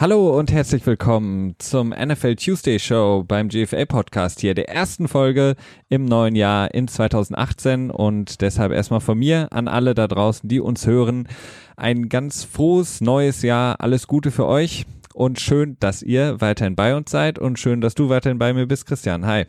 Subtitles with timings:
[0.00, 5.56] Hallo und herzlich willkommen zum NFL Tuesday Show beim GFA Podcast hier, der ersten Folge
[5.90, 10.58] im neuen Jahr in 2018 und deshalb erstmal von mir an alle da draußen, die
[10.58, 11.28] uns hören,
[11.76, 16.96] ein ganz frohes neues Jahr, alles Gute für euch und schön, dass ihr weiterhin bei
[16.96, 19.26] uns seid und schön, dass du weiterhin bei mir bist, Christian.
[19.26, 19.44] Hi.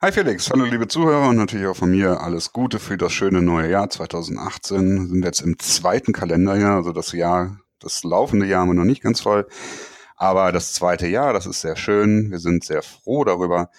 [0.00, 3.42] Hi Felix, hallo liebe Zuhörer und natürlich auch von mir alles Gute für das schöne
[3.42, 5.00] neue Jahr 2018.
[5.00, 8.84] Wir sind jetzt im zweiten Kalenderjahr, also das Jahr das laufende Jahr haben wir noch
[8.84, 9.46] nicht ganz voll.
[10.16, 12.30] Aber das zweite Jahr, das ist sehr schön.
[12.30, 13.70] Wir sind sehr froh darüber.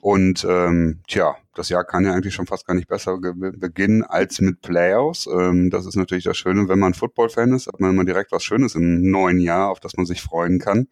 [0.00, 4.40] Und ähm, tja, das Jahr kann ja eigentlich schon fast gar nicht besser beginnen als
[4.40, 5.26] mit Playoffs.
[5.26, 8.42] Ähm, das ist natürlich das Schöne, wenn man Football-Fan ist, hat man immer direkt was
[8.42, 10.86] Schönes im neuen Jahr, auf das man sich freuen kann.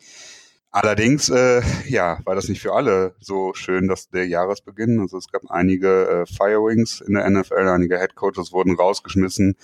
[0.71, 5.01] Allerdings, äh, ja, war das nicht für alle so schön, dass der Jahresbeginn.
[5.01, 9.57] Also es gab einige äh, Firewings in der NFL, einige Headcoaches wurden rausgeschmissen.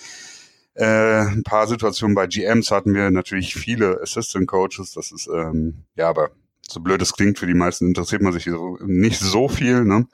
[0.75, 4.92] Äh, ein paar Situationen bei GMs hatten wir natürlich viele Assistant Coaches.
[4.92, 6.31] Das ist, ähm, ja, aber
[6.69, 9.84] so blöd es klingt, für die meisten interessiert man sich so, nicht so viel.
[9.84, 10.06] Ne?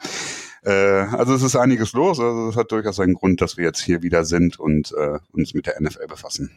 [0.63, 2.21] Äh, also es ist einiges los.
[2.21, 5.55] Also es hat durchaus einen Grund, dass wir jetzt hier wieder sind und äh, uns
[5.55, 6.51] mit der NFL befassen.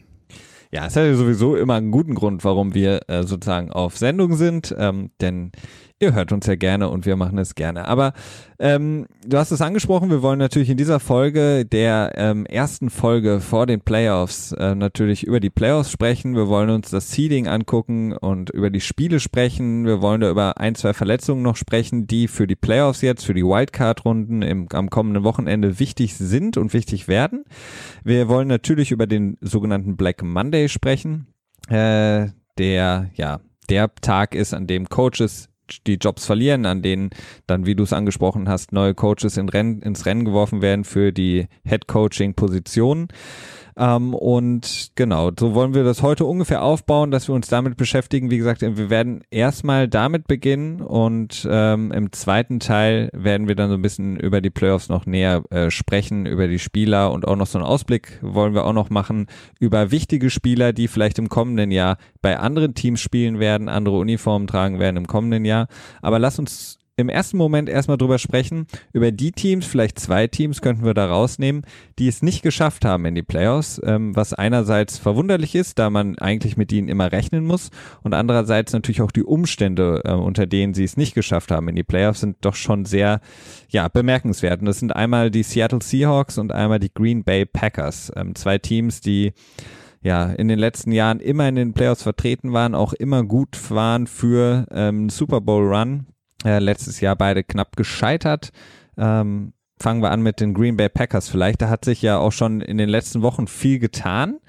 [0.71, 4.35] Ja, es hat ja sowieso immer einen guten Grund, warum wir äh, sozusagen auf Sendung
[4.35, 5.51] sind, ähm, denn
[6.03, 7.87] ihr hört uns ja gerne und wir machen es gerne.
[7.87, 8.13] Aber
[8.59, 13.39] ähm, du hast es angesprochen, wir wollen natürlich in dieser Folge, der ähm, ersten Folge
[13.39, 16.35] vor den Playoffs, äh, natürlich über die Playoffs sprechen.
[16.35, 19.85] Wir wollen uns das Seeding angucken und über die Spiele sprechen.
[19.85, 23.33] Wir wollen da über ein, zwei Verletzungen noch sprechen, die für die Playoffs jetzt, für
[23.33, 27.45] die Wildcard-Runden am kommenden Wochenende wichtig sind und wichtig werden.
[28.03, 31.27] Wir wollen natürlich über den sogenannten Black Monday sprechen,
[31.69, 35.49] äh, der ja der Tag ist, an dem Coaches
[35.81, 37.09] die Jobs verlieren, an denen
[37.47, 41.11] dann, wie du es angesprochen hast, neue Coaches in Renn, ins Rennen geworfen werden für
[41.11, 43.07] die Head Coaching Positionen.
[43.77, 48.29] Ähm, und genau, so wollen wir das heute ungefähr aufbauen, dass wir uns damit beschäftigen.
[48.29, 53.69] Wie gesagt, wir werden erstmal damit beginnen und ähm, im zweiten Teil werden wir dann
[53.69, 57.35] so ein bisschen über die Playoffs noch näher äh, sprechen, über die Spieler und auch
[57.35, 59.27] noch so einen Ausblick wollen wir auch noch machen
[59.59, 64.47] über wichtige Spieler, die vielleicht im kommenden Jahr bei anderen Teams spielen werden, andere Uniformen
[64.47, 65.67] tragen werden im kommenden Jahr.
[66.01, 70.61] Aber lass uns im ersten Moment erstmal drüber sprechen, über die Teams, vielleicht zwei Teams
[70.61, 71.63] könnten wir da rausnehmen,
[71.97, 76.17] die es nicht geschafft haben in die Playoffs, ähm, was einerseits verwunderlich ist, da man
[76.19, 77.71] eigentlich mit ihnen immer rechnen muss
[78.03, 81.75] und andererseits natürlich auch die Umstände, äh, unter denen sie es nicht geschafft haben in
[81.75, 83.21] die Playoffs, sind doch schon sehr,
[83.69, 84.59] ja, bemerkenswert.
[84.59, 88.59] Und das sind einmal die Seattle Seahawks und einmal die Green Bay Packers, ähm, zwei
[88.59, 89.33] Teams, die
[90.03, 94.05] ja, in den letzten Jahren immer in den Playoffs vertreten waren, auch immer gut waren
[94.05, 96.07] für ähm, Super Bowl Run
[96.43, 98.51] äh, letztes Jahr beide knapp gescheitert.
[98.97, 101.61] Ähm, fangen wir an mit den Green Bay Packers vielleicht.
[101.61, 104.39] Da hat sich ja auch schon in den letzten Wochen viel getan.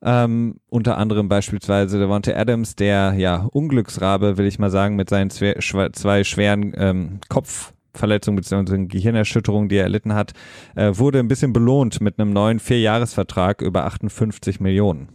[0.00, 5.30] Ähm, unter anderem beispielsweise Devontae Adams, der ja Unglücksrabe, will ich mal sagen, mit seinen
[5.30, 5.56] zwei,
[5.92, 8.86] zwei schweren ähm, Kopfverletzungen bzw.
[8.86, 10.34] Gehirnerschütterungen, die er erlitten hat,
[10.76, 15.08] äh, wurde ein bisschen belohnt mit einem neuen Vierjahresvertrag über 58 Millionen.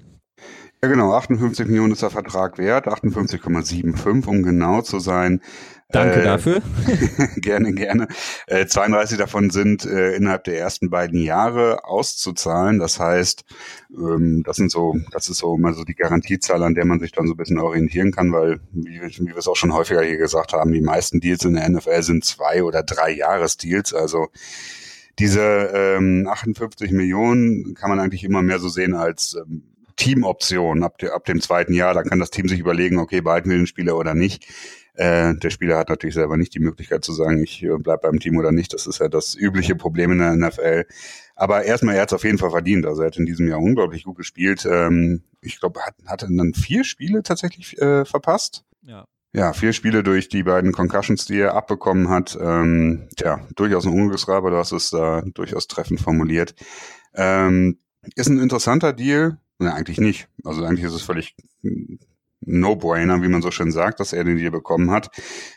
[0.83, 5.39] Ja, genau, 58 Millionen ist der Vertrag wert, 58,75, um genau zu sein.
[5.93, 6.61] Danke äh, dafür.
[7.37, 8.07] gerne, gerne.
[8.47, 12.79] Äh, 32 davon sind äh, innerhalb der ersten beiden Jahre auszuzahlen.
[12.79, 13.45] Das heißt,
[13.95, 17.11] ähm, das sind so, das ist so immer so die Garantiezahl, an der man sich
[17.11, 20.17] dann so ein bisschen orientieren kann, weil, wie, wie wir es auch schon häufiger hier
[20.17, 23.93] gesagt haben, die meisten Deals in der NFL sind zwei oder drei Jahresdeals.
[23.93, 24.29] Also
[25.19, 25.41] diese
[25.75, 29.61] ähm, 58 Millionen kann man eigentlich immer mehr so sehen als ähm,
[29.95, 31.93] Teamoption ab, de, ab dem zweiten Jahr.
[31.93, 34.47] Da kann das Team sich überlegen, okay, behalten wir den Spieler oder nicht.
[34.95, 38.19] Äh, der Spieler hat natürlich selber nicht die Möglichkeit zu sagen, ich äh, bleib beim
[38.19, 38.73] Team oder nicht.
[38.73, 40.85] Das ist ja das übliche Problem in der NFL.
[41.35, 42.85] Aber erstmal, er hat es auf jeden Fall verdient.
[42.85, 44.67] Also er hat in diesem Jahr unglaublich gut gespielt.
[44.69, 48.65] Ähm, ich glaube, hat, hat er dann vier Spiele tatsächlich äh, verpasst.
[48.83, 49.05] Ja.
[49.35, 52.37] Ja, vier Spiele durch die beiden Concussions, die er abbekommen hat.
[52.39, 56.53] Ähm, tja, durchaus ein Unglücksrabe, du hast es da durchaus treffend formuliert.
[57.15, 57.79] Ähm,
[58.15, 59.39] ist ein interessanter Deal.
[59.57, 60.27] Ne, eigentlich nicht.
[60.43, 61.35] Also eigentlich ist es völlig
[62.45, 65.09] No-Brainer, wie man so schön sagt, dass er den Deal bekommen hat.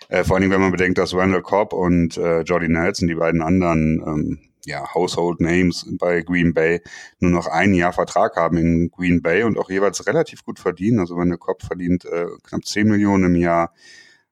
[0.08, 3.42] Äh, vor allem, wenn man bedenkt, dass Randall Cobb und äh, Jordy Nelson, die beiden
[3.42, 6.80] anderen ähm, ja, Household Names bei Green Bay,
[7.20, 10.98] nur noch ein Jahr Vertrag haben in Green Bay und auch jeweils relativ gut verdienen.
[10.98, 13.72] Also Randall Cobb verdient äh, knapp 10 Millionen im Jahr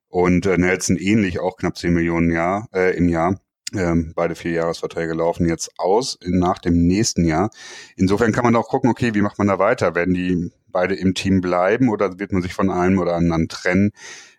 [0.09, 3.41] und äh, Nelson ähnlich auch knapp 10 Millionen Jahr, äh, im Jahr.
[3.75, 7.51] Ähm, beide Vierjahresverträge laufen jetzt aus in, nach dem nächsten Jahr.
[7.97, 9.95] Insofern kann man auch gucken, okay, wie macht man da weiter?
[9.95, 13.93] Werden die beide im Team bleiben oder wird man sich von einem oder anderen trennen?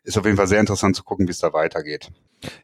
[0.03, 2.11] Ist auf jeden Fall sehr interessant zu gucken, wie es da weitergeht.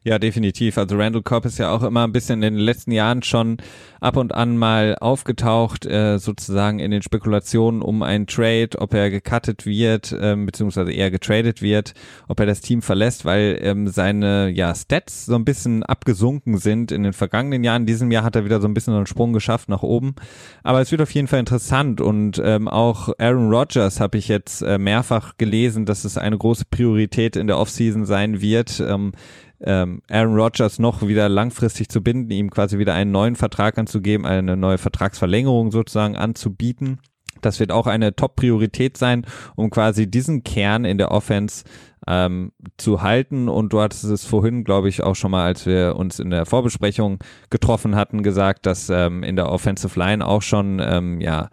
[0.04, 0.78] Ja, definitiv.
[0.78, 3.56] Also Randall Cobb ist ja auch immer ein bisschen in den letzten Jahren schon
[4.00, 9.10] ab und an mal aufgetaucht, äh, sozusagen in den Spekulationen um einen Trade, ob er
[9.10, 11.94] gecuttet wird, ähm, beziehungsweise eher getradet wird,
[12.28, 16.92] ob er das Team verlässt, weil ähm, seine ja, Stats so ein bisschen abgesunken sind
[16.92, 17.86] in den vergangenen Jahren.
[17.86, 20.14] Diesem Jahr hat er wieder so ein bisschen einen Sprung geschafft nach oben.
[20.62, 24.62] Aber es wird auf jeden Fall interessant und ähm, auch Aaron Rodgers habe ich jetzt
[24.62, 28.80] äh, mehrfach gelesen, dass es eine große Priorität in der Offseason sein wird.
[28.80, 29.12] Ähm,
[29.60, 34.26] ähm, Aaron Rodgers noch wieder langfristig zu binden, ihm quasi wieder einen neuen Vertrag anzugeben,
[34.26, 36.98] eine neue Vertragsverlängerung sozusagen anzubieten.
[37.40, 39.26] Das wird auch eine Top-Priorität sein,
[39.56, 41.64] um quasi diesen Kern in der Offense
[42.06, 43.48] ähm, zu halten.
[43.48, 46.46] Und du hattest es vorhin, glaube ich, auch schon mal, als wir uns in der
[46.46, 47.18] Vorbesprechung
[47.50, 51.48] getroffen hatten, gesagt, dass ähm, in der Offensive Line auch schon, ähm, ja,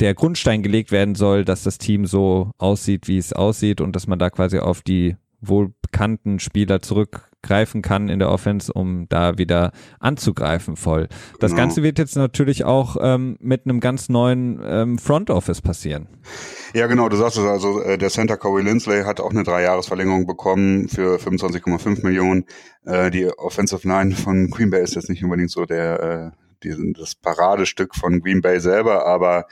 [0.00, 4.06] der Grundstein gelegt werden soll, dass das Team so aussieht, wie es aussieht und dass
[4.06, 9.38] man da quasi auf die wohl bekannten Spieler zurückgreifen kann in der Offense, um da
[9.38, 11.08] wieder anzugreifen voll.
[11.38, 11.62] Das genau.
[11.62, 16.08] Ganze wird jetzt natürlich auch ähm, mit einem ganz neuen ähm, Front Office passieren.
[16.74, 20.26] Ja, genau, du sagst es also, äh, der Center Corey Lindsley hat auch eine Dreijahresverlängerung
[20.26, 22.44] bekommen für 25,5 Millionen.
[22.84, 26.30] Äh, die Offensive Line von Green Bay ist jetzt nicht unbedingt so der, äh,
[26.64, 29.46] die, das Paradestück von Green Bay selber, aber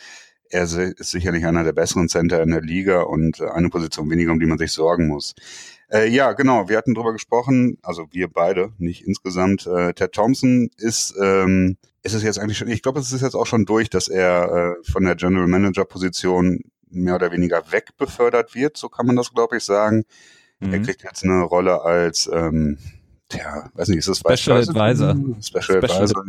[0.50, 4.32] er ist sicherlich einer der besseren Center in der Liga und äh, eine Position weniger,
[4.32, 5.34] um die man sich sorgen muss.
[5.90, 6.68] Äh, ja, genau.
[6.68, 9.66] Wir hatten drüber gesprochen, also wir beide, nicht insgesamt.
[9.66, 13.34] Äh, Ted Thompson ist, ähm, ist es jetzt eigentlich schon, ich glaube, es ist jetzt
[13.34, 18.54] auch schon durch, dass er äh, von der General Manager Position mehr oder weniger wegbefördert
[18.54, 20.04] wird, so kann man das, glaube ich, sagen.
[20.60, 20.72] Mhm.
[20.72, 22.78] Er kriegt jetzt eine Rolle als, ähm,
[23.32, 25.16] ja, weiß nicht, ist das Special Advisor?
[25.40, 26.24] Special, Special Advisor.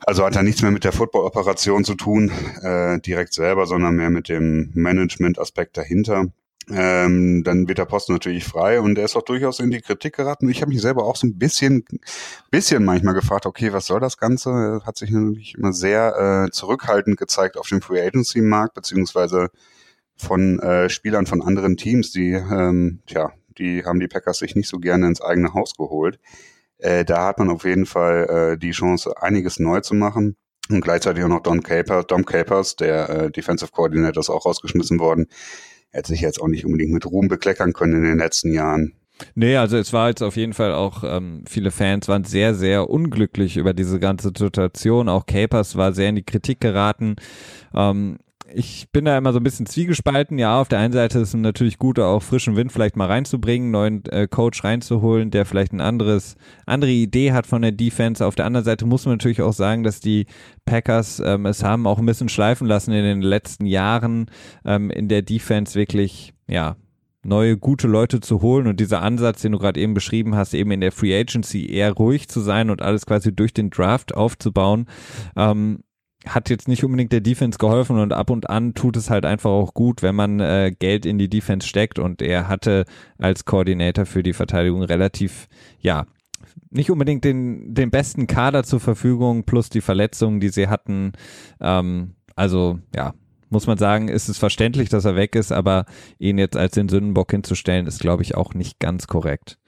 [0.00, 2.30] Also hat er nichts mehr mit der Football-Operation zu tun,
[2.62, 6.26] äh, direkt selber, sondern mehr mit dem Management-Aspekt dahinter.
[6.70, 10.16] Ähm, dann wird der Posten natürlich frei und er ist auch durchaus in die Kritik
[10.16, 10.48] geraten.
[10.48, 11.84] Ich habe mich selber auch so ein bisschen,
[12.50, 14.50] bisschen manchmal gefragt, okay, was soll das Ganze?
[14.50, 19.50] Er hat sich natürlich immer sehr äh, zurückhaltend gezeigt auf dem Free Agency Markt, beziehungsweise
[20.16, 24.68] von äh, Spielern von anderen Teams, die, ähm, tja, die haben die Packers sich nicht
[24.68, 26.18] so gerne ins eigene Haus geholt.
[26.84, 30.36] Äh, da hat man auf jeden Fall äh, die Chance, einiges neu zu machen.
[30.70, 34.98] Und gleichzeitig auch noch Don Capers, Dom Capers, der äh, Defensive Coordinator, ist auch rausgeschmissen
[34.98, 35.26] worden
[35.94, 38.94] er hat sich jetzt auch nicht unbedingt mit Ruhm bekleckern können in den letzten Jahren.
[39.36, 42.90] Nee, also es war jetzt auf jeden Fall auch, ähm, viele Fans waren sehr, sehr
[42.90, 45.08] unglücklich über diese ganze Situation.
[45.08, 47.14] Auch Capers war sehr in die Kritik geraten.
[47.72, 48.18] Ähm,
[48.54, 50.38] ich bin da immer so ein bisschen zwiegespalten.
[50.38, 53.70] Ja, auf der einen Seite ist es natürlich gut, auch frischen Wind vielleicht mal reinzubringen,
[53.70, 56.36] neuen äh, Coach reinzuholen, der vielleicht ein anderes,
[56.66, 58.24] andere Idee hat von der Defense.
[58.24, 60.26] Auf der anderen Seite muss man natürlich auch sagen, dass die
[60.64, 64.26] Packers ähm, es haben auch ein bisschen schleifen lassen in den letzten Jahren
[64.64, 66.76] ähm, in der Defense wirklich, ja,
[67.24, 70.70] neue gute Leute zu holen und dieser Ansatz, den du gerade eben beschrieben hast, eben
[70.70, 74.86] in der Free Agency eher ruhig zu sein und alles quasi durch den Draft aufzubauen,
[75.36, 75.80] ähm,
[76.26, 79.50] hat jetzt nicht unbedingt der Defense geholfen und ab und an tut es halt einfach
[79.50, 82.84] auch gut, wenn man äh, Geld in die Defense steckt und er hatte
[83.18, 85.48] als Koordinator für die Verteidigung relativ,
[85.80, 86.06] ja,
[86.70, 91.12] nicht unbedingt den, den besten Kader zur Verfügung plus die Verletzungen, die sie hatten.
[91.60, 93.14] Ähm, also ja,
[93.50, 95.86] muss man sagen, ist es verständlich, dass er weg ist, aber
[96.18, 99.58] ihn jetzt als den Sündenbock hinzustellen, ist glaube ich auch nicht ganz korrekt.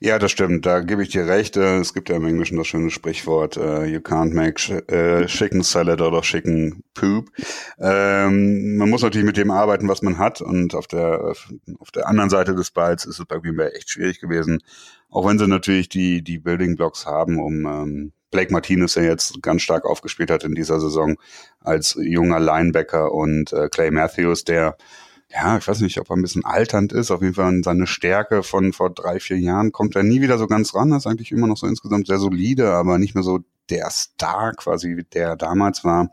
[0.00, 0.66] Ja, das stimmt.
[0.66, 1.56] Da gebe ich dir recht.
[1.56, 4.60] Äh, es gibt ja im Englischen das schöne Sprichwort, uh, you can't make
[4.92, 7.30] uh, chicken salad oder chicken poop.
[7.78, 10.40] Ähm, man muss natürlich mit dem arbeiten, was man hat.
[10.40, 11.34] Und auf der,
[11.78, 14.62] auf der anderen Seite des Balls ist es bei Green Bay echt schwierig gewesen.
[15.10, 19.40] Auch wenn sie natürlich die, die Building Blocks haben, um ähm, Blake Martinez, der jetzt
[19.40, 21.16] ganz stark aufgespielt hat in dieser Saison
[21.60, 24.76] als junger Linebacker und äh, Clay Matthews, der
[25.28, 27.10] ja, ich weiß nicht, ob er ein bisschen alternd ist.
[27.10, 30.38] Auf jeden Fall an seine Stärke von vor drei, vier Jahren kommt er nie wieder
[30.38, 30.90] so ganz ran.
[30.90, 34.52] Das ist eigentlich immer noch so insgesamt sehr solide, aber nicht mehr so der Star
[34.52, 36.10] quasi, der damals war.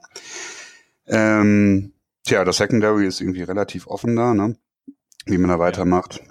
[1.06, 1.94] Ähm,
[2.24, 4.56] tja, das Secondary ist irgendwie relativ offen da, ne?
[5.26, 6.22] Wie man da weitermacht.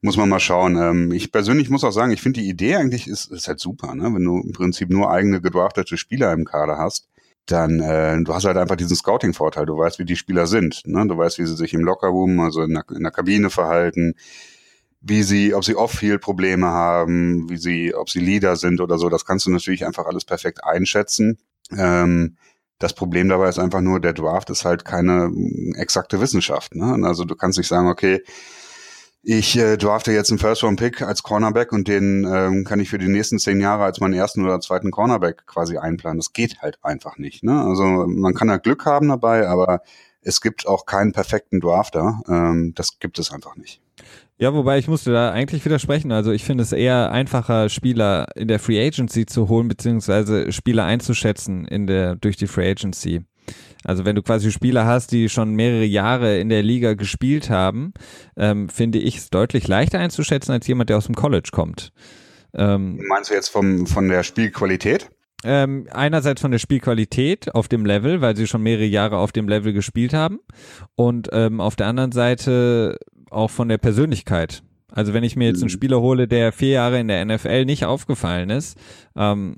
[0.00, 0.76] Muss man mal schauen.
[0.76, 3.94] Ähm, ich persönlich muss auch sagen, ich finde die Idee eigentlich ist, ist halt super,
[3.94, 4.04] ne?
[4.14, 7.08] Wenn du im Prinzip nur eigene gedraftete Spieler im Kader hast
[7.46, 9.66] dann äh, du hast halt einfach diesen Scouting-Vorteil.
[9.66, 10.82] Du weißt, wie die Spieler sind.
[10.86, 11.06] Ne?
[11.06, 14.14] Du weißt, wie sie sich im Lockerroom, also in der, in der Kabine verhalten,
[15.00, 19.10] wie sie, ob sie Off-Field-Probleme haben, wie sie, ob sie Leader sind oder so.
[19.10, 21.38] Das kannst du natürlich einfach alles perfekt einschätzen.
[21.76, 22.36] Ähm,
[22.78, 25.30] das Problem dabei ist einfach nur, der Draft ist halt keine
[25.76, 26.74] exakte Wissenschaft.
[26.74, 27.06] Ne?
[27.06, 28.22] Also du kannst nicht sagen, okay,
[29.26, 33.08] ich äh, drafte jetzt einen First-Round-Pick als Cornerback und den ähm, kann ich für die
[33.08, 36.18] nächsten zehn Jahre als meinen ersten oder zweiten Cornerback quasi einplanen.
[36.18, 37.42] Das geht halt einfach nicht.
[37.42, 37.58] Ne?
[37.62, 39.80] Also man kann ja Glück haben dabei, aber
[40.20, 42.20] es gibt auch keinen perfekten Drafter.
[42.28, 43.80] Ähm, das gibt es einfach nicht.
[44.36, 46.12] Ja, wobei ich musste da eigentlich widersprechen.
[46.12, 50.84] Also ich finde es eher einfacher, Spieler in der Free Agency zu holen, beziehungsweise Spieler
[50.84, 53.22] einzuschätzen in der, durch die Free Agency.
[53.84, 57.92] Also wenn du quasi Spieler hast, die schon mehrere Jahre in der Liga gespielt haben,
[58.36, 61.92] ähm, finde ich es deutlich leichter einzuschätzen als jemand, der aus dem College kommt.
[62.54, 65.10] Ähm, Meinst du jetzt vom, von der Spielqualität?
[65.46, 69.46] Ähm, einerseits von der Spielqualität auf dem Level, weil sie schon mehrere Jahre auf dem
[69.46, 70.40] Level gespielt haben
[70.94, 72.96] und ähm, auf der anderen Seite
[73.30, 74.62] auch von der Persönlichkeit.
[74.90, 75.76] Also wenn ich mir jetzt einen mhm.
[75.76, 78.78] Spieler hole, der vier Jahre in der NFL nicht aufgefallen ist,
[79.16, 79.56] ähm,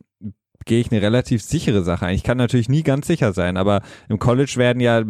[0.66, 2.14] gehe ich eine relativ sichere Sache ein.
[2.14, 5.02] Ich kann natürlich nie ganz sicher sein, aber im College werden ja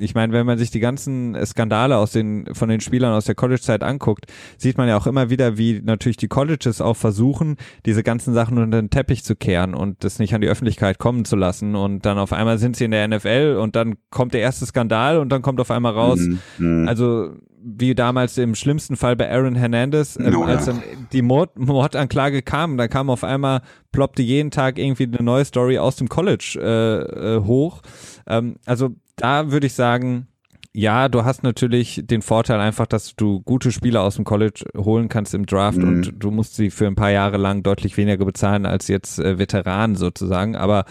[0.00, 3.34] ich meine, wenn man sich die ganzen Skandale aus den, von den Spielern aus der
[3.34, 4.24] College-Zeit anguckt,
[4.56, 8.58] sieht man ja auch immer wieder, wie natürlich die Colleges auch versuchen, diese ganzen Sachen
[8.58, 11.76] unter den Teppich zu kehren und das nicht an die Öffentlichkeit kommen zu lassen.
[11.76, 15.18] Und dann auf einmal sind sie in der NFL und dann kommt der erste Skandal
[15.18, 16.38] und dann kommt auf einmal raus, mhm.
[16.58, 16.88] mhm.
[16.88, 21.58] also wie damals im schlimmsten Fall bei Aaron Hernandez, ähm, oh, als dann die Mord
[21.58, 23.62] Mordanklage kam, da kam auf einmal,
[23.92, 27.82] ploppte jeden Tag irgendwie eine neue Story aus dem College äh, äh, hoch.
[28.26, 30.28] Ähm, also da würde ich sagen,
[30.72, 35.08] ja, du hast natürlich den Vorteil einfach, dass du gute Spieler aus dem College holen
[35.08, 35.88] kannst im Draft mhm.
[35.88, 39.38] und du musst sie für ein paar Jahre lang deutlich weniger bezahlen als jetzt äh,
[39.38, 40.54] Veteranen sozusagen.
[40.54, 40.84] Aber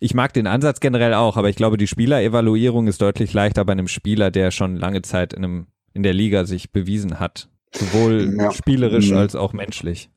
[0.00, 3.72] ich mag den Ansatz generell auch, aber ich glaube, die Spielerevaluierung ist deutlich leichter bei
[3.72, 7.48] einem Spieler, der schon lange Zeit in, einem, in der Liga sich bewiesen hat.
[7.74, 8.50] Sowohl ja.
[8.50, 9.18] spielerisch mhm.
[9.18, 10.10] als auch menschlich.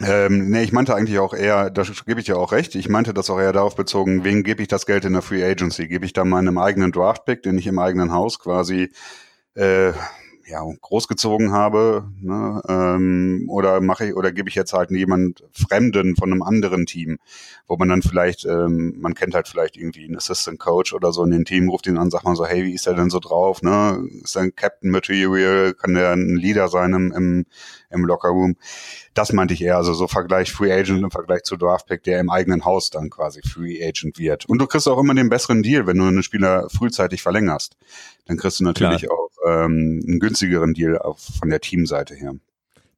[0.00, 3.14] Ähm, nee, ich meinte eigentlich auch eher, da gebe ich ja auch recht, ich meinte
[3.14, 5.86] das auch eher darauf bezogen, wem gebe ich das Geld in der Free Agency?
[5.86, 8.90] Gebe ich da meinem eigenen Draftpick, den ich im eigenen Haus quasi
[9.54, 9.92] äh,
[10.46, 16.16] ja, großgezogen habe, ne, ähm, oder mache ich oder gebe ich jetzt halt jemand Fremden
[16.16, 17.18] von einem anderen Team,
[17.66, 21.24] wo man dann vielleicht, ähm, man kennt halt vielleicht irgendwie einen Assistant Coach oder so
[21.24, 23.20] in dem Team, ruft ihn an, sagt man so, hey, wie ist der denn so
[23.20, 24.06] drauf, ne?
[24.22, 27.46] Ist er ein Captain Material, kann der ein Leader sein im, im,
[27.94, 28.56] im Locker Room?
[29.14, 32.30] Das meinte ich eher, also so Vergleich Free Agent im Vergleich zu Draftpick, der im
[32.30, 34.46] eigenen Haus dann quasi Free Agent wird.
[34.46, 37.76] Und du kriegst auch immer den besseren Deal, wenn du einen Spieler frühzeitig verlängerst.
[38.26, 39.12] Dann kriegst du natürlich Klar.
[39.12, 42.34] auch ähm, einen günstigeren Deal auf, von der Teamseite her.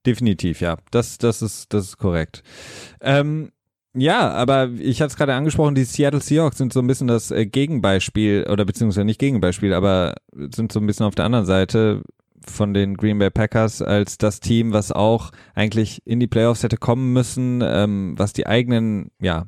[0.07, 0.79] Definitiv, ja.
[0.91, 2.43] Das, das ist, das ist korrekt.
[3.01, 3.51] Ähm,
[3.99, 7.31] ja, aber ich hatte es gerade angesprochen, die Seattle Seahawks sind so ein bisschen das
[7.31, 12.03] äh, Gegenbeispiel, oder beziehungsweise nicht Gegenbeispiel, aber sind so ein bisschen auf der anderen Seite
[12.45, 16.77] von den Green Bay Packers als das Team, was auch eigentlich in die Playoffs hätte
[16.77, 19.47] kommen müssen, ähm, was die eigenen, ja,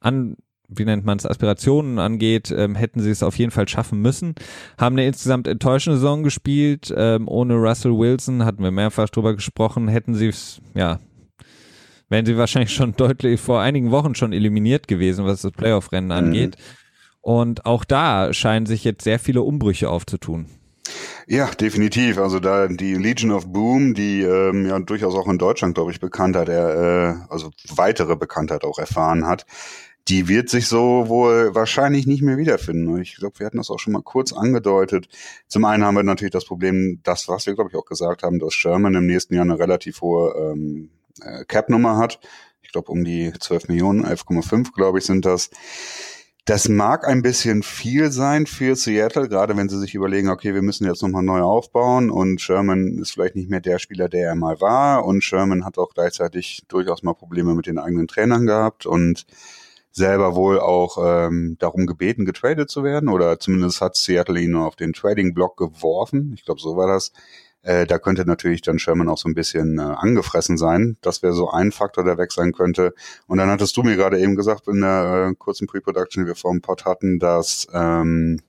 [0.00, 0.36] an,
[0.68, 4.34] wie nennt man es, Aspirationen angeht, ähm, hätten sie es auf jeden Fall schaffen müssen.
[4.78, 9.88] Haben eine insgesamt enttäuschende Saison gespielt, ähm, ohne Russell Wilson, hatten wir mehrfach drüber gesprochen,
[9.88, 11.00] hätten sie es, ja,
[12.08, 16.12] wären sie wahrscheinlich schon deutlich vor einigen Wochen schon eliminiert gewesen, was das Playoff-Rennen mhm.
[16.26, 16.56] angeht.
[17.20, 20.46] Und auch da scheinen sich jetzt sehr viele Umbrüche aufzutun.
[21.26, 22.18] Ja, definitiv.
[22.18, 26.00] Also da die Legion of Boom, die ähm, ja durchaus auch in Deutschland, glaube ich,
[26.00, 29.46] Bekanntheit, äh, also weitere Bekanntheit auch erfahren hat,
[30.08, 33.00] die wird sich so wohl wahrscheinlich nicht mehr wiederfinden.
[33.00, 35.08] Ich glaube, wir hatten das auch schon mal kurz angedeutet.
[35.48, 38.38] Zum einen haben wir natürlich das Problem, das, was wir, glaube ich, auch gesagt haben,
[38.38, 40.90] dass Sherman im nächsten Jahr eine relativ hohe ähm,
[41.22, 42.20] äh, Cap-Nummer hat.
[42.60, 45.50] Ich glaube, um die 12 Millionen, 11,5, glaube ich, sind das.
[46.46, 50.60] Das mag ein bisschen viel sein für Seattle, gerade wenn sie sich überlegen, okay, wir
[50.60, 54.34] müssen jetzt nochmal neu aufbauen und Sherman ist vielleicht nicht mehr der Spieler, der er
[54.34, 58.84] mal war und Sherman hat auch gleichzeitig durchaus mal Probleme mit den eigenen Trainern gehabt
[58.84, 59.24] und
[59.90, 64.66] selber wohl auch ähm, darum gebeten, getradet zu werden oder zumindest hat Seattle ihn nur
[64.66, 66.32] auf den Trading-Block geworfen.
[66.34, 67.12] Ich glaube, so war das.
[67.64, 70.98] Äh, da könnte natürlich dann Sherman auch so ein bisschen äh, angefressen sein.
[71.00, 72.94] Das wäre so ein Faktor, der weg sein könnte.
[73.26, 76.36] Und dann hattest du mir gerade eben gesagt in der äh, kurzen Pre-Production, die wir
[76.36, 78.40] vor dem Pod hatten, dass ähm,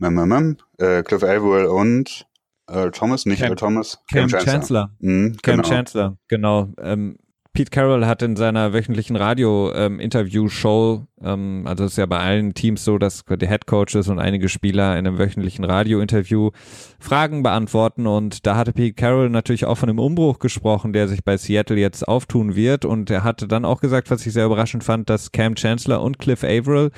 [0.00, 2.26] äh, Cliff Averill und
[2.68, 4.52] Earl Thomas, nicht Cam, Earl Thomas, Cam, Cam Chancellor.
[4.52, 4.90] Chancellor.
[4.98, 5.68] Mhm, Cam genau.
[5.68, 6.72] Chancellor, genau.
[6.78, 7.18] Ähm,
[7.54, 12.82] Pete Carroll hat in seiner wöchentlichen Radio-Interview-Show, ähm, ähm, also ist ja bei allen Teams
[12.82, 16.50] so, dass die Head Coaches und einige Spieler in einem wöchentlichen Radio-Interview
[16.98, 18.06] Fragen beantworten.
[18.06, 21.76] Und da hatte Pete Carroll natürlich auch von einem Umbruch gesprochen, der sich bei Seattle
[21.76, 22.86] jetzt auftun wird.
[22.86, 26.18] Und er hatte dann auch gesagt, was ich sehr überraschend fand, dass Cam Chancellor und
[26.18, 26.90] Cliff Averill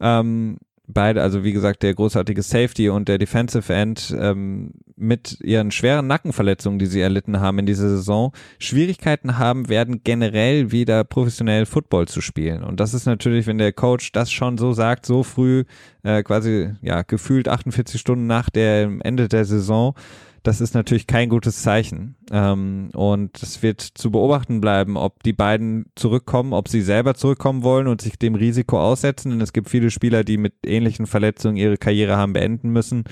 [0.00, 5.70] ähm, beide, also wie gesagt, der großartige Safety und der Defensive End ähm, mit ihren
[5.70, 11.66] schweren Nackenverletzungen, die sie erlitten haben in dieser Saison, Schwierigkeiten haben werden, generell wieder professionell
[11.66, 12.62] Football zu spielen.
[12.62, 15.64] Und das ist natürlich, wenn der Coach das schon so sagt, so früh,
[16.02, 19.94] äh, quasi ja gefühlt 48 Stunden nach dem Ende der Saison,
[20.42, 22.16] das ist natürlich kein gutes Zeichen.
[22.30, 27.62] Ähm, und es wird zu beobachten bleiben, ob die beiden zurückkommen, ob sie selber zurückkommen
[27.62, 29.30] wollen und sich dem Risiko aussetzen.
[29.30, 33.04] Denn es gibt viele Spieler, die mit ähnlichen Verletzungen ihre Karriere haben beenden müssen.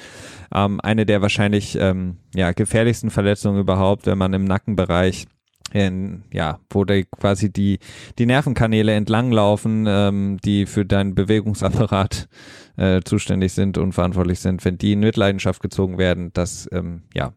[0.55, 5.27] Ähm, eine der wahrscheinlich ähm, ja, gefährlichsten Verletzungen überhaupt, wenn man im Nackenbereich
[5.73, 7.79] in, ja, wo da quasi die,
[8.19, 12.29] die Nervenkanäle entlanglaufen, ähm, die für deinen Bewegungsapparat
[12.77, 17.33] äh, zuständig sind und verantwortlich sind, wenn die in Mitleidenschaft gezogen werden, das ähm, ja,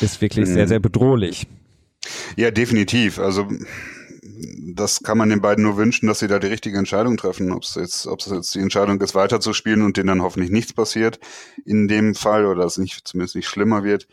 [0.00, 0.54] ist wirklich mhm.
[0.54, 1.46] sehr, sehr bedrohlich.
[2.36, 3.18] Ja, definitiv.
[3.18, 3.48] Also
[4.74, 7.52] das kann man den beiden nur wünschen, dass sie da die richtige Entscheidung treffen.
[7.52, 10.72] Ob es jetzt, ob es jetzt die Entscheidung ist, weiterzuspielen und denen dann hoffentlich nichts
[10.72, 11.18] passiert
[11.64, 14.06] in dem Fall oder es nicht zumindest nicht schlimmer wird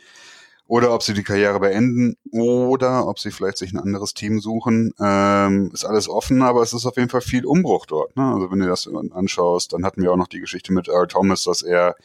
[0.68, 4.92] oder ob sie die Karriere beenden oder ob sie vielleicht sich ein anderes Team suchen.
[5.00, 8.14] Ähm, ist alles offen, aber es ist auf jeden Fall viel Umbruch dort.
[8.16, 8.22] Ne?
[8.22, 11.44] Also wenn du das anschaust, dann hatten wir auch noch die Geschichte mit Earl Thomas,
[11.44, 11.96] dass er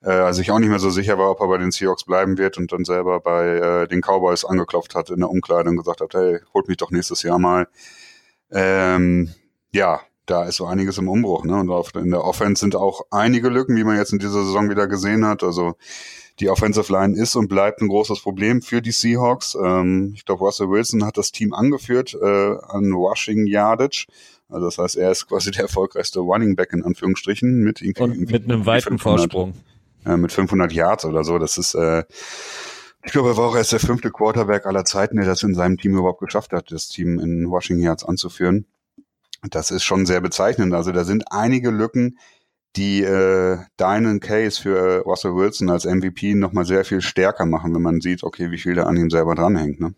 [0.00, 2.56] äh, sich auch nicht mehr so sicher war, ob er bei den Seahawks bleiben wird
[2.56, 6.14] und dann selber bei äh, den Cowboys angeklopft hat in der Umkleidung und gesagt hat,
[6.14, 7.68] hey, holt mich doch nächstes Jahr mal.
[8.50, 9.34] Ähm,
[9.70, 11.44] ja, da ist so einiges im Umbruch.
[11.44, 11.56] Ne?
[11.56, 14.86] Und in der Offense sind auch einige Lücken, wie man jetzt in dieser Saison wieder
[14.86, 15.42] gesehen hat.
[15.42, 15.74] Also
[16.40, 19.56] die Offensive Line ist und bleibt ein großes Problem für die Seahawks.
[19.62, 22.26] Ähm, ich glaube, Russell Wilson hat das Team angeführt äh,
[22.68, 24.06] an Rushing Yardage.
[24.48, 28.30] Also das heißt, er ist quasi der erfolgreichste Running Back in Anführungsstrichen mit irgendwie, und
[28.30, 29.54] mit einem weiten 500, Vorsprung.
[30.06, 31.38] Äh, mit 500 Yards oder so.
[31.38, 32.04] Das ist äh,
[33.04, 35.78] ich glaube, er war auch erst der fünfte Quarterback aller Zeiten, der das in seinem
[35.78, 38.66] Team überhaupt geschafft hat, das Team in Rushing Yards anzuführen.
[39.50, 40.74] Das ist schon sehr bezeichnend.
[40.74, 42.18] Also da sind einige Lücken,
[42.76, 47.82] die äh, deinen Case für Russell Wilson als MVP nochmal sehr viel stärker machen, wenn
[47.82, 49.80] man sieht, okay, wie viel da an ihm selber dranhängt.
[49.80, 49.94] Ne?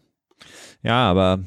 [0.83, 1.41] Ja, aber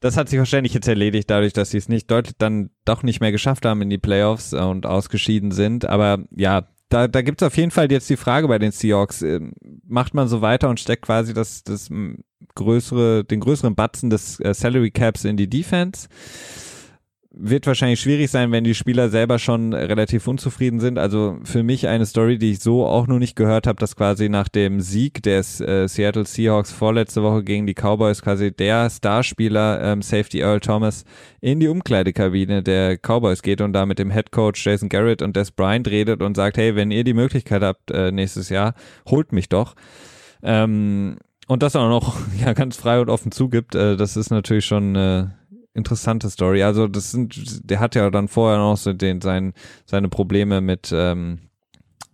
[0.00, 3.20] das hat sich wahrscheinlich jetzt erledigt, dadurch, dass sie es nicht deutlich dann doch nicht
[3.20, 5.84] mehr geschafft haben in die Playoffs und ausgeschieden sind.
[5.84, 9.22] Aber ja, da, da gibt es auf jeden Fall jetzt die Frage bei den Seahawks.
[9.22, 9.52] Ähm,
[9.86, 11.88] macht man so weiter und steckt quasi das, das
[12.54, 16.08] größere, den größeren Batzen des äh, Salary Caps in die Defense?
[17.34, 20.98] Wird wahrscheinlich schwierig sein, wenn die Spieler selber schon relativ unzufrieden sind.
[20.98, 24.28] Also für mich eine Story, die ich so auch noch nicht gehört habe, dass quasi
[24.28, 29.80] nach dem Sieg des äh, Seattle Seahawks vorletzte Woche gegen die Cowboys quasi der Starspieler
[29.82, 31.04] ähm, Safety Earl Thomas
[31.40, 35.34] in die Umkleidekabine der Cowboys geht und da mit dem Head Coach Jason Garrett und
[35.34, 38.74] Des Bryant redet und sagt, hey, wenn ihr die Möglichkeit habt äh, nächstes Jahr,
[39.08, 39.74] holt mich doch.
[40.42, 41.16] Ähm,
[41.48, 44.96] und das auch noch ja ganz frei und offen zugibt, äh, das ist natürlich schon
[44.96, 45.26] äh,
[45.74, 46.62] interessante Story.
[46.62, 49.52] Also das sind, der hat ja dann vorher noch so den, sein,
[49.86, 51.38] seine Probleme mit ähm,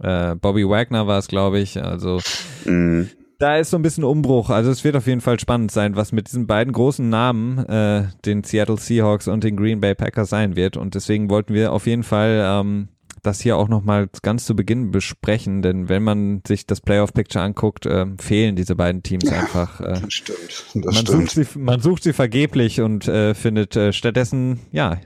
[0.00, 1.82] äh, Bobby Wagner war es, glaube ich.
[1.82, 2.20] Also
[2.64, 3.10] mhm.
[3.38, 4.50] da ist so ein bisschen Umbruch.
[4.50, 8.04] Also es wird auf jeden Fall spannend sein, was mit diesen beiden großen Namen, äh,
[8.24, 10.76] den Seattle Seahawks und den Green Bay Packers sein wird.
[10.76, 12.88] Und deswegen wollten wir auf jeden Fall ähm,
[13.22, 17.86] das hier auch nochmal ganz zu Beginn besprechen, denn wenn man sich das Playoff-Picture anguckt,
[17.86, 19.80] äh, fehlen diese beiden Teams ja, einfach.
[19.80, 20.38] Äh, das stimmt.
[20.74, 21.30] Das man, stimmt.
[21.30, 24.98] Sucht sie, man sucht sie vergeblich und äh, findet äh, stattdessen, ja,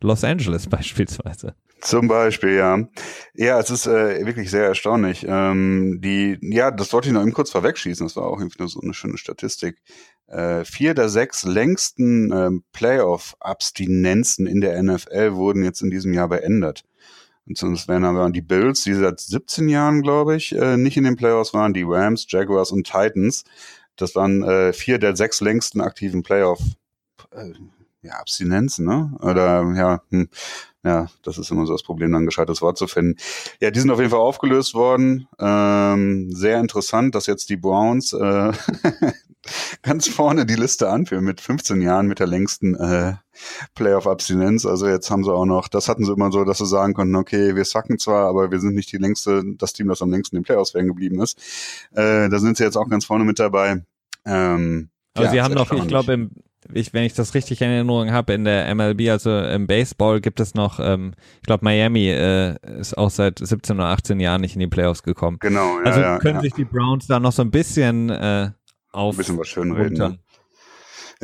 [0.00, 1.54] Los Angeles beispielsweise.
[1.80, 2.78] Zum Beispiel, ja.
[3.34, 5.26] Ja, es ist äh, wirklich sehr erstaunlich.
[5.28, 8.06] Ähm, die, ja, das wollte ich noch eben kurz vorwegschießen.
[8.06, 9.78] Das war auch irgendwie so eine schöne Statistik.
[10.28, 16.28] Äh, vier der sechs längsten ähm, Playoff-Abstinenzen in der NFL wurden jetzt in diesem Jahr
[16.28, 16.84] beendet.
[17.46, 21.04] Und sonst wären aber die Bills, die seit 17 Jahren, glaube ich, äh, nicht in
[21.04, 23.44] den Playoffs waren, die Rams, Jaguars und Titans.
[23.96, 26.60] Das waren äh, vier der sechs längsten aktiven Playoff
[27.32, 27.52] äh,
[28.02, 29.16] ja, Abstinenzen, ne?
[29.20, 30.28] Oder ja, hm,
[30.84, 33.16] ja, das ist immer so das Problem, dann ein gescheites Wort zu finden.
[33.60, 35.28] Ja, die sind auf jeden Fall aufgelöst worden.
[35.38, 38.52] Ähm, sehr interessant, dass jetzt die Browns äh,
[39.82, 43.14] ganz vorne die Liste anführen mit 15 Jahren mit der längsten äh,
[43.76, 44.66] Playoff-Abstinenz.
[44.66, 47.14] Also jetzt haben sie auch noch, das hatten sie immer so, dass sie sagen konnten,
[47.14, 50.36] okay, wir sacken zwar, aber wir sind nicht die längste, das Team, das am längsten
[50.36, 51.38] in den Playoffs werden geblieben ist.
[51.92, 53.84] Äh, da sind sie jetzt auch ganz vorne mit dabei.
[54.24, 56.30] Ähm, aber ja, sie haben noch, ich glaube, im
[56.74, 60.40] ich, wenn ich das richtig in Erinnerung habe, in der MLB, also im Baseball gibt
[60.40, 64.54] es noch, ähm, ich glaube Miami äh, ist auch seit 17 oder 18 Jahren nicht
[64.54, 65.38] in die Playoffs gekommen.
[65.40, 66.40] Genau, ja, Also ja, können ja.
[66.42, 68.50] sich die Browns da noch so ein bisschen äh,
[68.92, 69.96] auf ein bisschen was schönreden.
[69.96, 70.18] Ne?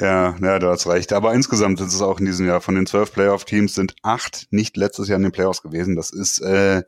[0.00, 1.12] Ja, ja, du hast recht.
[1.12, 4.76] Aber insgesamt ist es auch in diesem Jahr von den zwölf Playoff-Teams sind acht nicht
[4.76, 5.96] letztes Jahr in den Playoffs gewesen.
[5.96, 6.82] Das ist, äh,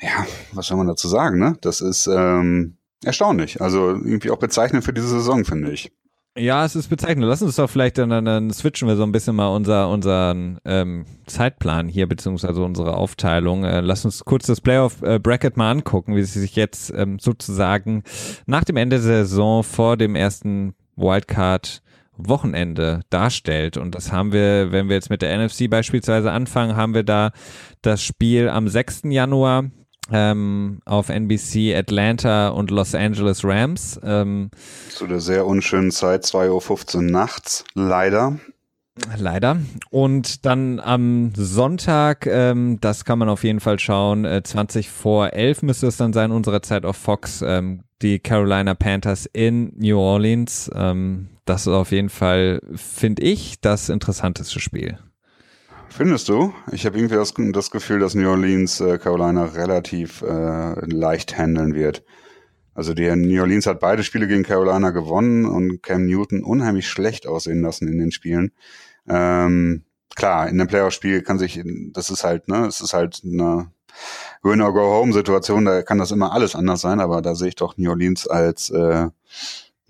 [0.00, 1.56] ja, was soll man dazu sagen, ne?
[1.62, 3.62] Das ist ähm, erstaunlich.
[3.62, 5.90] Also irgendwie auch bezeichnend für diese Saison, finde ich.
[6.38, 7.26] Ja, es ist bezeichnend.
[7.26, 11.04] Lass uns doch vielleicht dann, dann switchen wir so ein bisschen mal unser, unseren ähm,
[11.26, 13.64] Zeitplan hier, beziehungsweise unsere Aufteilung.
[13.64, 18.04] Äh, lass uns kurz das Playoff-Bracket äh, mal angucken, wie es sich jetzt ähm, sozusagen
[18.46, 21.82] nach dem Ende der Saison vor dem ersten Wildcard
[22.18, 23.76] Wochenende darstellt.
[23.76, 27.30] Und das haben wir, wenn wir jetzt mit der NFC beispielsweise anfangen, haben wir da
[27.82, 29.02] das Spiel am 6.
[29.04, 29.70] Januar
[30.10, 34.00] ähm, auf NBC Atlanta und Los Angeles Rams.
[34.02, 34.50] Ähm,
[34.90, 38.38] Zu der sehr unschönen Zeit, 2.15 Uhr nachts, leider.
[39.16, 39.58] Leider.
[39.90, 45.32] Und dann am Sonntag, ähm, das kann man auf jeden Fall schauen, äh, 20 vor
[45.32, 49.98] 11 müsste es dann sein, unserer Zeit auf Fox, ähm, die Carolina Panthers in New
[49.98, 50.70] Orleans.
[50.74, 54.98] Ähm, das ist auf jeden Fall, finde ich, das interessanteste Spiel.
[55.90, 56.54] Findest du?
[56.70, 61.74] Ich habe irgendwie das, das, Gefühl, dass New Orleans äh, Carolina relativ äh, leicht handeln
[61.74, 62.04] wird.
[62.74, 67.26] Also die New Orleans hat beide Spiele gegen Carolina gewonnen und Cam Newton unheimlich schlecht
[67.26, 68.52] aussehen lassen in den Spielen.
[69.08, 69.82] Ähm,
[70.14, 71.60] klar, in dem Playoff-Spiel kann sich,
[71.92, 73.72] das ist halt, ne, es ist halt eine
[74.42, 78.28] Win-or-Go-Home-Situation, da kann das immer alles anders sein, aber da sehe ich doch New Orleans
[78.28, 79.08] als, äh,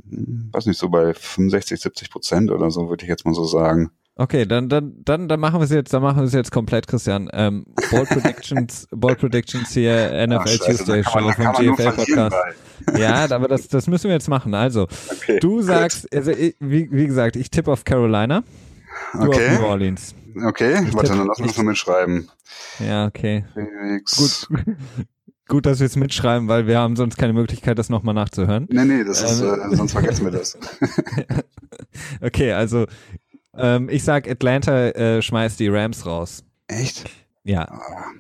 [0.05, 3.91] weiß nicht, so bei 65, 70 Prozent oder so, würde ich jetzt mal so sagen.
[4.21, 6.89] Okay, dann, dann, dann, dann machen wir es jetzt, dann machen wir es jetzt komplett,
[6.89, 7.31] Christian.
[7.33, 12.37] Ähm, Ball Predictions, Ball Predictions hier, NFL Ach, Tuesday Show vom GFL Podcast.
[12.99, 14.55] Ja, aber das, das müssen wir jetzt machen.
[14.55, 18.43] Also, okay, du sagst, also, wie, wie gesagt, ich tippe auf Carolina.
[19.13, 19.51] Du okay.
[19.55, 20.17] auf New Orleans.
[20.47, 22.29] Okay, ich warte, dann lass uns mal mitschreiben.
[22.81, 23.45] Ja, okay.
[23.55, 24.49] Felix.
[24.49, 24.59] Gut.
[25.49, 28.67] Gut, dass wir es mitschreiben, weil wir haben sonst keine Möglichkeit, das nochmal nachzuhören.
[28.69, 30.59] Nee, nee, das ist, ähm, äh, sonst vergessen wir das.
[32.21, 32.85] okay, also
[33.59, 36.45] ähm, ich sag, Atlanta äh, schmeißt die Rams raus.
[36.69, 37.11] Echt?
[37.45, 37.63] Ja.
[37.63, 38.13] Ah.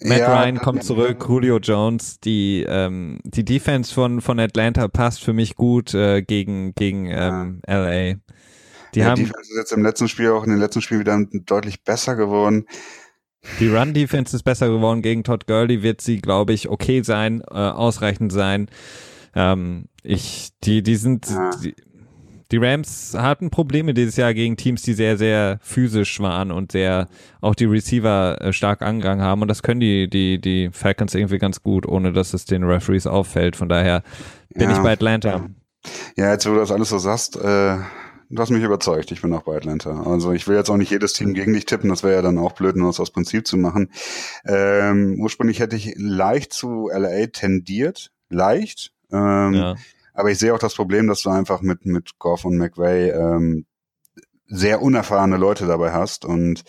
[0.00, 5.22] Matt ja, Ryan kommt zurück, Julio Jones, die ähm, die Defense von von Atlanta passt
[5.22, 8.16] für mich gut äh, gegen gegen ähm, LA.
[8.94, 11.18] Die ja, haben Defense ist jetzt im letzten Spiel auch in den letzten Spielen wieder
[11.46, 12.66] deutlich besser geworden.
[13.60, 17.42] Die Run Defense ist besser geworden gegen Todd Gurley, wird sie glaube ich okay sein,
[17.50, 18.68] äh, ausreichend sein.
[19.34, 21.50] Ähm, ich die die sind ja.
[21.62, 21.74] die,
[22.54, 27.08] die Rams hatten Probleme dieses Jahr gegen Teams, die sehr, sehr physisch waren und sehr
[27.40, 29.42] auch die Receiver äh, stark angegangen haben.
[29.42, 33.08] Und das können die, die, die Falcons irgendwie ganz gut, ohne dass es den Referees
[33.08, 33.56] auffällt.
[33.56, 34.04] Von daher
[34.50, 34.76] bin ja.
[34.76, 35.46] ich bei Atlanta.
[36.16, 37.76] Ja, jetzt wo du das alles so sagst, äh,
[38.30, 39.10] du hast mich überzeugt.
[39.10, 40.04] Ich bin auch bei Atlanta.
[40.04, 41.90] Also ich will jetzt auch nicht jedes Team gegen dich tippen.
[41.90, 43.90] Das wäre ja dann auch blöd, nur das aus Prinzip zu machen.
[44.46, 48.12] Ähm, ursprünglich hätte ich leicht zu LA tendiert.
[48.28, 48.92] Leicht.
[49.10, 49.74] Ähm, ja.
[50.14, 53.66] Aber ich sehe auch das Problem, dass du einfach mit, mit Goff und McVay ähm,
[54.46, 56.24] sehr unerfahrene Leute dabei hast.
[56.24, 56.64] Und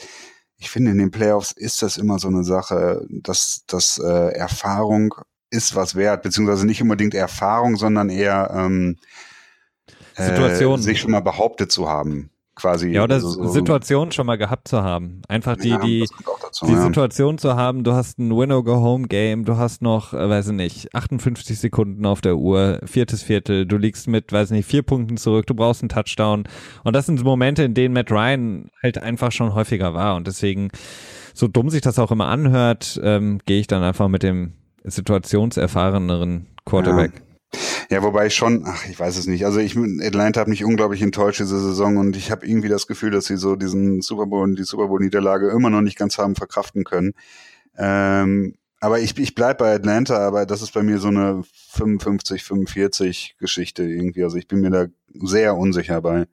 [0.58, 5.14] ich finde, in den Playoffs ist das immer so eine Sache, dass, dass äh, Erfahrung
[5.52, 8.98] ist was wert, beziehungsweise nicht unbedingt Erfahrung, sondern eher ähm,
[10.16, 10.80] Situation.
[10.80, 12.90] Äh, sich schon mal behauptet zu haben quasi.
[12.90, 15.22] Ja, oder so, Situation schon mal gehabt zu haben.
[15.28, 16.06] Einfach die, ja, die,
[16.42, 16.82] dazu, die ja.
[16.82, 21.60] Situation zu haben, du hast ein Winnow-Go-Home-Game, du hast noch, äh, weiß ich nicht, 58
[21.60, 25.46] Sekunden auf der Uhr, viertes Viertel, du liegst mit, weiß ich nicht, vier Punkten zurück,
[25.48, 26.46] du brauchst einen Touchdown.
[26.84, 30.16] Und das sind Momente, in denen Matt Ryan halt einfach schon häufiger war.
[30.16, 30.70] Und deswegen,
[31.34, 36.48] so dumm sich das auch immer anhört, ähm, gehe ich dann einfach mit dem situationserfahreneren
[36.66, 37.12] Quarterback.
[37.16, 37.25] Ja.
[37.90, 39.46] Ja, wobei ich schon, ach, ich weiß es nicht.
[39.46, 43.12] Also ich Atlanta hat mich unglaublich enttäuscht diese Saison und ich habe irgendwie das Gefühl,
[43.12, 46.18] dass sie so diesen Super Bowl und die Super Bowl Niederlage immer noch nicht ganz
[46.18, 47.14] haben verkraften können.
[47.78, 52.44] Ähm, aber ich, ich bleib bei Atlanta, aber das ist bei mir so eine 55,
[52.44, 54.24] 45 Geschichte irgendwie.
[54.24, 56.26] Also ich bin mir da sehr unsicher bei.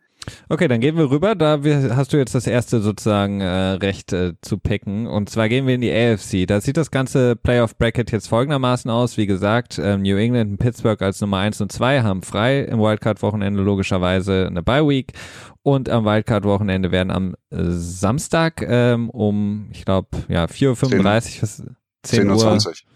[0.48, 1.34] Okay, dann gehen wir rüber.
[1.34, 5.06] Da hast du jetzt das erste sozusagen äh, Recht äh, zu picken.
[5.06, 6.46] Und zwar gehen wir in die AFC.
[6.46, 9.16] Da sieht das ganze Playoff Bracket jetzt folgendermaßen aus.
[9.16, 12.78] Wie gesagt, äh, New England und Pittsburgh als Nummer eins und zwei haben frei im
[12.78, 15.12] Wildcard-Wochenende logischerweise eine Bye Week.
[15.62, 21.76] Und am Wildcard-Wochenende werden am äh, Samstag ähm, um, ich glaube, ja, 4.35 Uhr, 10,
[22.02, 22.38] 10 Uhr.
[22.38, 22.86] 20.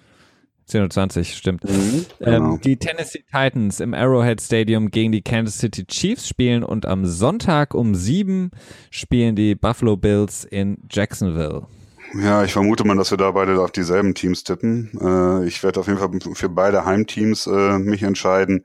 [0.69, 1.65] 10.20 Uhr, stimmt.
[1.65, 2.55] Mhm, ähm, genau.
[2.55, 7.07] ähm, die Tennessee Titans im Arrowhead Stadium gegen die Kansas City Chiefs spielen und am
[7.07, 8.51] Sonntag um 7
[8.91, 11.67] spielen die Buffalo Bills in Jacksonville.
[12.15, 14.91] Ja, ich vermute mal, dass wir da beide auf dieselben Teams tippen.
[15.01, 18.65] Äh, ich werde auf jeden Fall für beide Heimteams äh, mich entscheiden.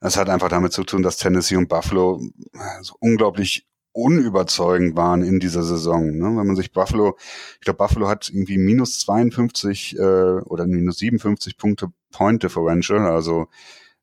[0.00, 2.20] Es hat einfach damit zu tun, dass Tennessee und Buffalo
[2.52, 6.16] äh, so unglaublich unüberzeugend waren in dieser Saison.
[6.16, 6.24] Ne?
[6.24, 7.16] Wenn man sich Buffalo,
[7.54, 13.48] ich glaube, Buffalo hat irgendwie minus 52 äh, oder minus 57 Punkte Point Differential, also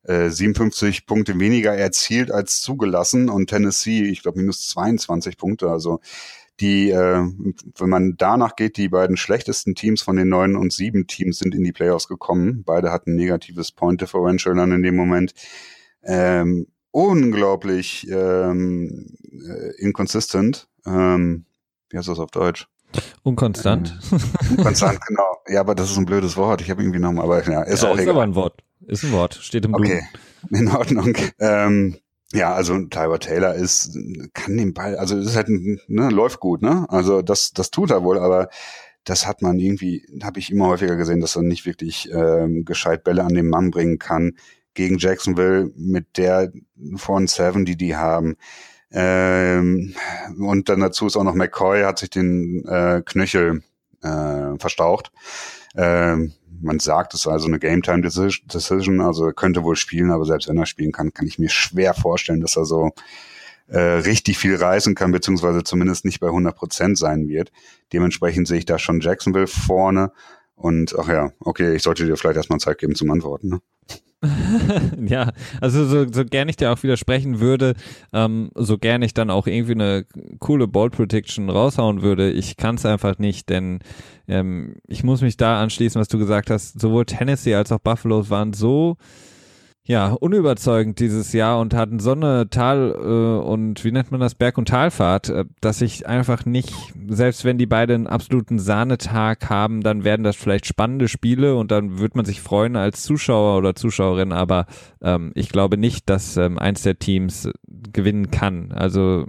[0.04, 5.70] äh, 57 Punkte weniger erzielt als zugelassen und Tennessee, ich glaube, minus 22 Punkte.
[5.70, 6.00] Also
[6.60, 7.22] die, äh,
[7.78, 11.54] wenn man danach geht, die beiden schlechtesten Teams von den neun und sieben Teams sind
[11.54, 12.64] in die Playoffs gekommen.
[12.64, 15.32] Beide hatten negatives Point Differential dann in dem Moment.
[16.02, 20.68] Ähm, unglaublich ähm, äh, inconsistent.
[20.86, 21.44] Ähm,
[21.90, 22.68] wie heißt das auf Deutsch?
[23.22, 23.98] Unkonstant.
[24.12, 24.20] Ähm,
[24.56, 25.36] unkonstant, genau.
[25.48, 26.60] Ja, aber das ist ein blödes Wort.
[26.60, 28.14] Ich habe irgendwie nochmal, aber ja, ist ja, auch ist egal.
[28.14, 28.62] aber ein Wort.
[28.86, 29.34] Ist ein Wort.
[29.34, 30.02] Steht im Okay,
[30.50, 31.14] in Ordnung.
[31.38, 31.98] Ähm,
[32.32, 33.98] ja, also Tyler Taylor ist,
[34.34, 36.86] kann den Ball, also es ist halt, ne, läuft gut, ne?
[36.88, 38.48] Also das, das tut er wohl, aber
[39.04, 43.02] das hat man irgendwie, habe ich immer häufiger gesehen, dass er nicht wirklich ähm, gescheit
[43.02, 44.36] Bälle an den Mann bringen kann.
[44.74, 46.52] Gegen Jacksonville mit der
[46.96, 48.36] von Seven, die die haben.
[48.92, 49.94] Ähm,
[50.38, 53.62] und dann dazu ist auch noch McCoy, hat sich den äh, Knöchel
[54.02, 55.12] äh, verstaucht.
[55.76, 60.10] Ähm, man sagt, es ist also eine Game Time Decision, also er könnte wohl spielen,
[60.10, 62.90] aber selbst wenn er spielen kann, kann ich mir schwer vorstellen, dass er so
[63.68, 67.52] äh, richtig viel reißen kann, beziehungsweise zumindest nicht bei 100 Prozent sein wird.
[67.92, 70.12] Dementsprechend sehe ich da schon Jacksonville vorne.
[70.60, 73.48] Und ach ja, okay, ich sollte dir vielleicht erstmal Zeit geben zum Antworten.
[73.48, 73.60] Ne?
[75.06, 77.74] ja, also so, so gern ich dir auch widersprechen würde,
[78.12, 80.04] ähm, so gern ich dann auch irgendwie eine
[80.38, 83.78] coole Ball Prediction raushauen würde, ich kann es einfach nicht, denn
[84.28, 86.78] ähm, ich muss mich da anschließen, was du gesagt hast.
[86.78, 88.98] Sowohl Tennessee als auch Buffalo waren so
[89.90, 94.36] ja, unüberzeugend dieses Jahr und hatten so eine Tal- äh, und wie nennt man das,
[94.36, 96.72] Berg- und Talfahrt, äh, dass ich einfach nicht,
[97.08, 101.72] selbst wenn die beiden einen absoluten Sahnetag haben, dann werden das vielleicht spannende Spiele und
[101.72, 104.66] dann wird man sich freuen als Zuschauer oder Zuschauerin, aber
[105.02, 107.50] ähm, ich glaube nicht, dass ähm, eins der Teams
[107.92, 108.70] gewinnen kann.
[108.70, 109.26] Also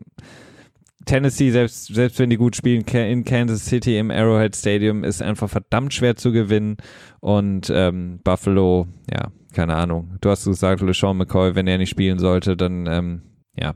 [1.06, 5.50] Tennessee, selbst, selbst wenn die gut spielen, in Kansas City im Arrowhead Stadium ist einfach
[5.50, 6.78] verdammt schwer zu gewinnen
[7.20, 10.18] und ähm, Buffalo, ja, keine Ahnung.
[10.22, 13.22] Du hast gesagt, LeSean McCoy, wenn er nicht spielen sollte, dann, ähm,
[13.56, 13.76] ja,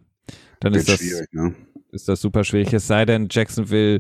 [0.59, 1.53] dann ist das, ne?
[1.91, 2.73] ist das super schwierig.
[2.73, 3.99] Es sei denn, Jacksonville,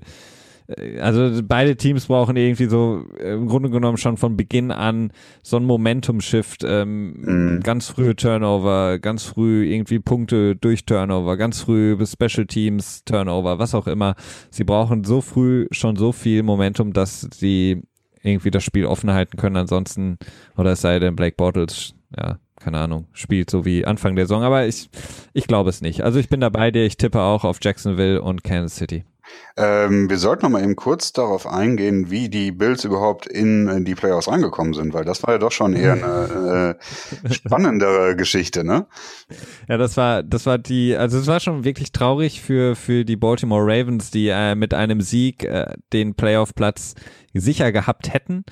[0.67, 5.11] äh, also beide Teams brauchen irgendwie so äh, im Grunde genommen schon von Beginn an
[5.43, 7.59] so ein Momentum-Shift, ähm, mm.
[7.61, 13.75] ganz frühe Turnover, ganz früh irgendwie Punkte durch Turnover, ganz früh Special Teams Turnover, was
[13.75, 14.15] auch immer.
[14.49, 17.83] Sie brauchen so früh schon so viel Momentum, dass sie
[18.25, 19.57] irgendwie das Spiel offen halten können.
[19.57, 20.17] Ansonsten,
[20.57, 24.43] oder es sei denn, Blake Bortles, ja, keine Ahnung, spielt so wie Anfang der Saison.
[24.43, 24.89] Aber ich,
[25.33, 26.01] ich glaube es nicht.
[26.01, 26.85] Also ich bin dabei dir.
[26.85, 29.05] Ich tippe auch auf Jacksonville und Kansas City.
[29.57, 33.95] Ähm, wir sollten noch mal eben kurz darauf eingehen, wie die Bills überhaupt in die
[33.95, 36.77] Playoffs reingekommen sind, weil das war ja doch schon eher eine
[37.25, 38.85] äh, spannendere Geschichte, ne?
[39.67, 43.15] Ja, das war, das war die, also es war schon wirklich traurig für für die
[43.15, 46.95] Baltimore Ravens, die äh, mit einem Sieg äh, den Playoff-Platz
[47.35, 48.43] sicher gehabt hätten.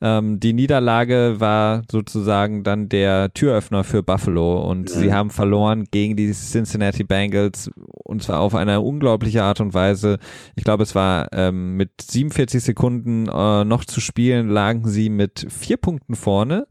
[0.00, 5.00] Ähm, die Niederlage war sozusagen dann der Türöffner für Buffalo und mhm.
[5.00, 10.18] sie haben verloren gegen die Cincinnati Bengals und zwar auf eine unglaubliche Art und Weise.
[10.56, 15.46] Ich glaube, es war ähm, mit 47 Sekunden äh, noch zu spielen, lagen sie mit
[15.48, 16.66] vier Punkten vorne.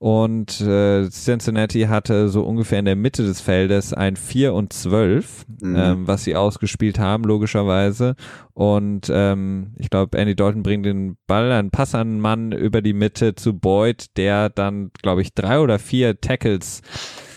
[0.00, 5.44] Und äh, Cincinnati hatte so ungefähr in der Mitte des Feldes ein 4 und 12,
[5.60, 5.76] mhm.
[5.76, 8.14] ähm, was sie ausgespielt haben, logischerweise.
[8.54, 12.80] Und ähm, ich glaube, Andy Dalton bringt den Ball, einen Pass an einen Mann über
[12.80, 16.80] die Mitte zu Boyd, der dann, glaube ich, drei oder vier Tackles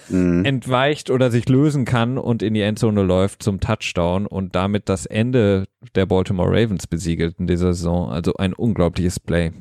[0.07, 0.45] mhm.
[0.45, 5.05] entweicht oder sich lösen kann und in die Endzone läuft zum Touchdown und damit das
[5.05, 8.09] Ende der Baltimore Ravens besiegelt in dieser Saison.
[8.09, 9.51] Also ein unglaubliches Play.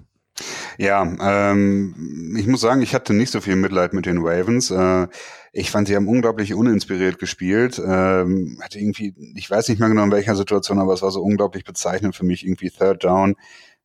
[0.79, 4.71] Ja, ähm, ich muss sagen, ich hatte nicht so viel Mitleid mit den Ravens.
[4.71, 5.09] Äh,
[5.53, 7.79] ich fand, sie haben unglaublich uninspiriert gespielt.
[7.79, 11.23] Ähm, hatte irgendwie, ich weiß nicht mehr genau in welcher Situation, aber es war so
[11.23, 13.37] unglaublich bezeichnend für mich, irgendwie Third Down.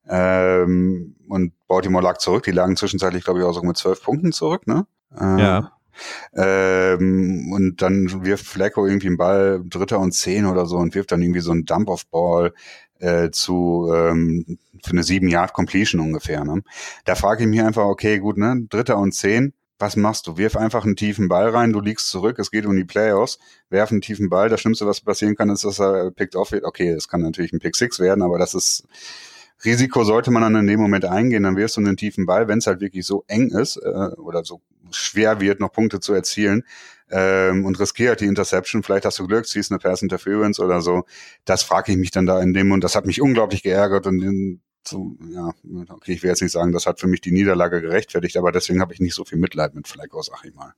[0.08, 2.44] Ähm, und Baltimore lag zurück.
[2.44, 4.88] Die lagen zwischenzeitlich, glaube ich, auch so mit zwölf Punkten zurück, ne?
[5.20, 5.72] Äh, ja.
[6.34, 11.12] Ähm, und dann wirft Flecko irgendwie einen Ball, Dritter und Zehn oder so, und wirft
[11.12, 12.54] dann irgendwie so einen Dump-Off-Ball
[13.00, 16.44] äh, zu ähm, für eine sieben Yard Completion ungefähr.
[16.44, 16.64] Ne?
[17.06, 20.38] Da frage ich mich einfach, okay, gut, ne, Dritter und Zehn, was machst du?
[20.38, 23.38] Wirf einfach einen tiefen Ball rein, du liegst zurück, es geht um die Playoffs,
[23.70, 26.64] werf einen tiefen Ball, das Schlimmste, was passieren kann, ist, dass er picked off wird.
[26.64, 28.88] Okay, es kann natürlich ein Pick Six werden, aber das ist
[29.66, 32.60] Risiko sollte man dann in dem Moment eingehen, dann wirfst du einen tiefen Ball, wenn
[32.60, 34.62] es halt wirklich so eng ist äh, oder so
[34.92, 36.64] schwer wird, noch Punkte zu erzielen
[37.10, 38.84] ähm, und riskiert die Interception.
[38.84, 41.06] Vielleicht hast du Glück, ziehst eine Pass Interference oder so.
[41.46, 44.62] Das frage ich mich dann da in dem und das hat mich unglaublich geärgert und
[44.88, 45.52] so, ja,
[45.90, 48.82] okay, ich will jetzt nicht sagen, das hat für mich die Niederlage gerechtfertigt, aber deswegen
[48.82, 50.74] habe ich nicht so viel Mitleid mit Flacco, sag ich mal.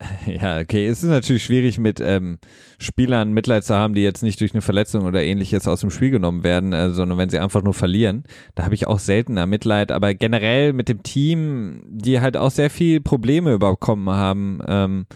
[0.26, 2.38] Ja, okay, es ist natürlich schwierig mit ähm,
[2.78, 6.10] Spielern Mitleid zu haben, die jetzt nicht durch eine Verletzung oder ähnliches aus dem Spiel
[6.10, 8.22] genommen werden, äh, sondern wenn sie einfach nur verlieren.
[8.54, 12.70] Da habe ich auch seltener Mitleid, aber generell mit dem Team, die halt auch sehr
[12.70, 15.06] viel Probleme überkommen haben, ähm,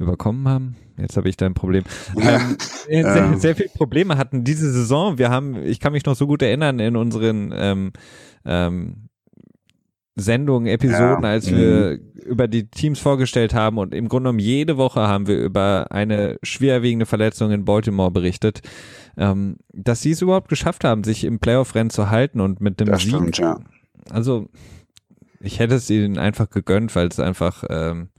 [0.00, 0.76] überkommen haben.
[0.98, 1.84] Jetzt habe ich da ein Problem.
[2.16, 2.56] Ähm,
[2.88, 5.18] sehr, sehr viele Probleme hatten diese Saison.
[5.18, 7.92] Wir haben, ich kann mich noch so gut erinnern in unseren ähm,
[8.44, 9.08] ähm,
[10.16, 11.30] Sendungen, Episoden, ja.
[11.30, 12.20] als wir mhm.
[12.24, 16.38] über die Teams vorgestellt haben und im Grunde genommen jede Woche haben wir über eine
[16.42, 18.60] schwerwiegende Verletzung in Baltimore berichtet,
[19.16, 22.88] ähm, dass sie es überhaupt geschafft haben, sich im Playoff-Rennen zu halten und mit dem
[22.88, 23.10] das Sieg.
[23.10, 23.60] Stimmt, ja.
[24.10, 24.48] Also
[25.40, 28.10] ich hätte es ihnen einfach gegönnt, weil es einfach ähm,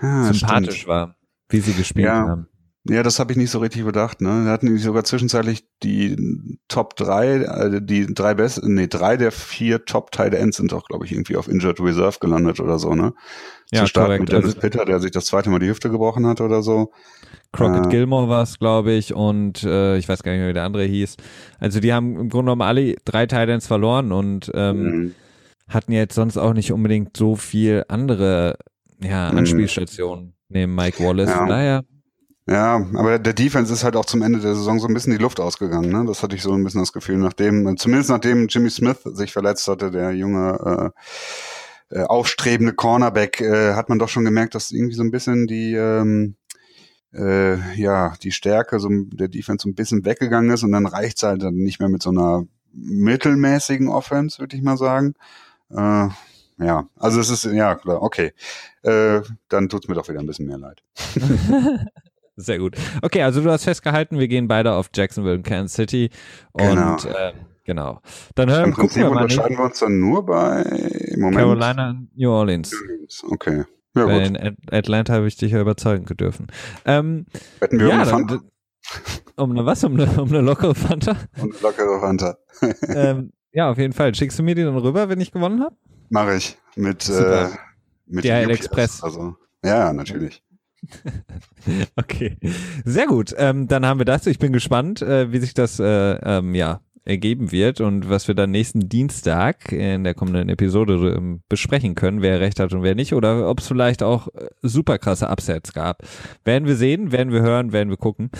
[0.00, 0.88] ah, sympathisch stimmt.
[0.88, 1.16] war,
[1.48, 2.26] wie sie gespielt ja.
[2.28, 2.46] haben.
[2.88, 4.22] Ja, das habe ich nicht so richtig bedacht.
[4.22, 4.44] Ne?
[4.46, 9.84] Wir hatten sogar zwischenzeitlich die Top 3, also die drei besten, nee, drei der vier
[9.84, 13.12] Top Tight Ends sind doch, glaube ich, irgendwie auf Injured Reserve gelandet oder so, ne?
[13.70, 14.20] Ja, Zu Start korrekt.
[14.22, 16.90] mit Dennis Also- Pitter, der sich das zweite Mal die Hüfte gebrochen hat oder so.
[17.52, 17.88] Crockett Äh.
[17.90, 20.84] Gilmore war es, glaube ich, und äh, ich weiß gar nicht mehr, wie der andere
[20.84, 21.18] hieß.
[21.58, 25.14] Also die haben im Grunde genommen alle drei Titans verloren und ähm, Mhm.
[25.68, 28.56] hatten jetzt sonst auch nicht unbedingt so viel andere
[29.02, 29.38] ja, Mhm.
[29.38, 31.30] Anspielstationen neben Mike Wallace.
[31.30, 31.46] Ja.
[31.46, 31.84] Daher,
[32.46, 35.22] Ja, aber der Defense ist halt auch zum Ende der Saison so ein bisschen die
[35.22, 35.90] Luft ausgegangen.
[35.90, 36.04] Ne?
[36.06, 39.68] Das hatte ich so ein bisschen das Gefühl, nachdem, zumindest nachdem Jimmy Smith sich verletzt
[39.68, 40.92] hatte, der junge
[41.90, 45.46] äh, äh, aufstrebende Cornerback, äh, hat man doch schon gemerkt, dass irgendwie so ein bisschen
[45.46, 46.34] die ähm,
[47.12, 51.22] äh, ja die Stärke so der Defense so ein bisschen weggegangen ist und dann reicht's
[51.22, 55.14] halt dann nicht mehr mit so einer mittelmäßigen Offense, würde ich mal sagen.
[55.70, 56.08] Äh,
[56.60, 58.32] ja, also es ist ja klar, okay.
[58.82, 60.82] Äh, dann tut's mir doch wieder ein bisschen mehr leid.
[62.36, 62.76] sehr gut.
[63.02, 66.10] Okay, also du hast festgehalten, wir gehen beide auf Jacksonville und Kansas City.
[66.52, 66.96] Und Genau.
[67.16, 68.00] ähm, genau.
[68.34, 70.64] Dann hören, Im Prinzip wir mal unterscheiden wir uns dann nur bei
[71.16, 71.36] Moment.
[71.36, 72.74] Carolina und New Orleans.
[73.28, 73.64] Okay.
[73.94, 74.28] Ja Weil gut.
[74.28, 76.46] in At- Atlanta habe ich dich ja überzeugen dürfen.
[76.84, 77.26] Ähm,
[77.58, 78.44] Wetten wir ja, um eine dann, Fanta
[79.36, 79.82] um eine was?
[79.84, 81.16] Um eine, um eine lockere Fanta?
[81.40, 82.36] und eine lockere Fanta.
[82.88, 84.14] ähm, ja, auf jeden Fall.
[84.14, 85.74] Schickst du mir die dann rüber, wenn ich gewonnen habe?
[86.10, 87.48] Mache ich mit äh,
[88.06, 88.50] mit DHL.
[88.50, 89.02] Express.
[89.02, 90.42] Also ja, natürlich.
[91.94, 92.38] Okay,
[92.84, 93.34] sehr gut.
[93.36, 94.26] Ähm, dann haben wir das.
[94.26, 98.34] Ich bin gespannt, äh, wie sich das äh, ähm, ja ergeben wird und was wir
[98.34, 102.94] dann nächsten Dienstag in der kommenden Episode ähm, besprechen können, wer recht hat und wer
[102.94, 106.02] nicht, oder ob es vielleicht auch äh, super krasse Upsets gab.
[106.44, 108.30] Werden wir sehen, werden wir hören, werden wir gucken.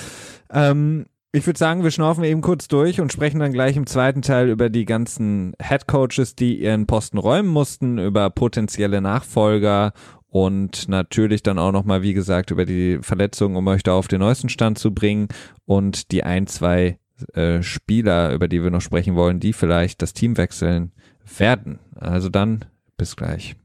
[0.50, 4.22] Ähm, ich würde sagen, wir schnaufen eben kurz durch und sprechen dann gleich im zweiten
[4.22, 9.92] Teil über die ganzen Head Coaches, die ihren Posten räumen mussten, über potenzielle Nachfolger
[10.28, 14.20] und natürlich dann auch nochmal, wie gesagt, über die Verletzungen, um euch da auf den
[14.20, 15.28] neuesten Stand zu bringen
[15.66, 16.98] und die ein, zwei
[17.34, 20.92] äh, Spieler, über die wir noch sprechen wollen, die vielleicht das Team wechseln
[21.38, 21.78] werden.
[21.94, 22.64] Also dann
[22.96, 23.56] bis gleich.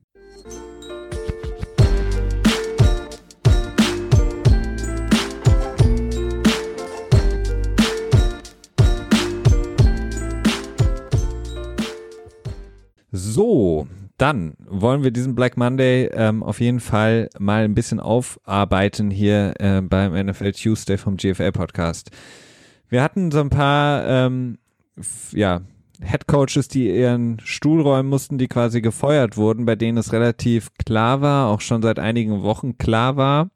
[13.15, 19.09] So, dann wollen wir diesen Black Monday ähm, auf jeden Fall mal ein bisschen aufarbeiten
[19.09, 22.11] hier äh, beim NFL Tuesday vom GFL Podcast.
[22.89, 24.57] Wir hatten so ein paar, ähm,
[25.31, 25.61] ja,
[26.01, 30.73] Head Coaches, die ihren Stuhl räumen mussten, die quasi gefeuert wurden, bei denen es relativ
[30.85, 33.49] klar war, auch schon seit einigen Wochen klar war.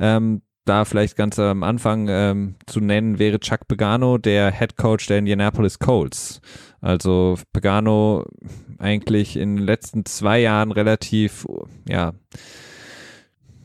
[0.00, 5.06] Ähm, da vielleicht ganz am Anfang ähm, zu nennen wäre Chuck Pagano, der Head Coach
[5.06, 6.40] der Indianapolis Colts.
[6.80, 8.24] Also Pagano
[8.78, 11.46] eigentlich in den letzten zwei Jahren relativ,
[11.88, 12.12] ja,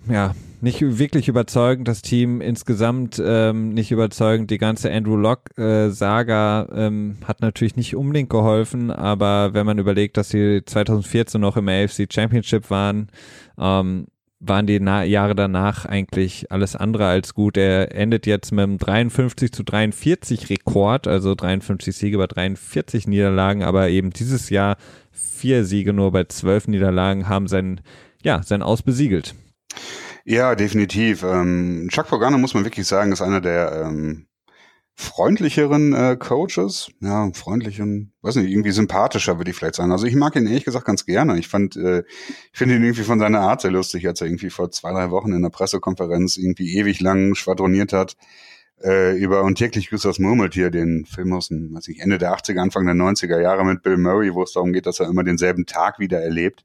[0.10, 1.88] ja, nicht wirklich überzeugend.
[1.88, 4.52] Das Team insgesamt ähm, nicht überzeugend.
[4.52, 10.30] Die ganze Andrew Locke-Saga ähm, hat natürlich nicht unbedingt geholfen, aber wenn man überlegt, dass
[10.30, 13.10] sie 2014 noch im AFC Championship waren,
[13.60, 14.08] ähm,
[14.42, 17.58] waren die Na Jahre danach eigentlich alles andere als gut.
[17.58, 23.64] Er endet jetzt mit einem 53 zu 43 Rekord, also 53 Siege bei 43 Niederlagen,
[23.64, 24.78] aber eben dieses Jahr
[25.12, 27.82] vier Siege nur bei zwölf Niederlagen haben sein,
[28.24, 29.36] ja, sein Aus besiegelt.
[30.26, 31.24] Ja, definitiv.
[31.24, 34.26] Ähm, Chuck Pagano muss man wirklich sagen, ist einer der ähm,
[34.96, 36.92] freundlicheren äh, Coaches.
[37.00, 39.92] Ja, freundlich und, weiß nicht, irgendwie sympathischer, würde ich vielleicht sagen.
[39.92, 41.40] Also ich mag ihn ehrlich gesagt ganz gerne.
[41.40, 42.04] Ich fand, äh,
[42.52, 45.10] ich finde ihn irgendwie von seiner Art sehr lustig, als er irgendwie vor zwei, drei
[45.12, 48.16] Wochen in der Pressekonferenz irgendwie ewig lang schwadroniert hat
[48.84, 52.34] äh, über Und täglich grüßt das Murmeltier, den Film aus dem, weiß ich, Ende der
[52.34, 55.24] 80er, Anfang der 90er Jahre mit Bill Murray, wo es darum geht, dass er immer
[55.24, 56.64] denselben Tag wieder erlebt.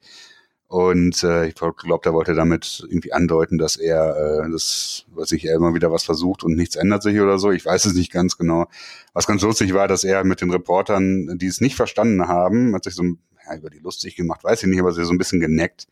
[0.69, 5.45] Und äh, ich glaube, er wollte damit irgendwie andeuten, dass er äh, das, was ich,
[5.45, 7.53] er immer wieder was versucht und nichts ändert sich oder so.
[7.53, 8.67] Ich weiß es nicht ganz genau.
[9.13, 12.83] Was ganz lustig war, dass er mit den Reportern, die es nicht verstanden haben, hat
[12.83, 15.41] sich so ja, über die lustig gemacht, weiß ich nicht, aber sie so ein bisschen
[15.41, 15.87] geneckt.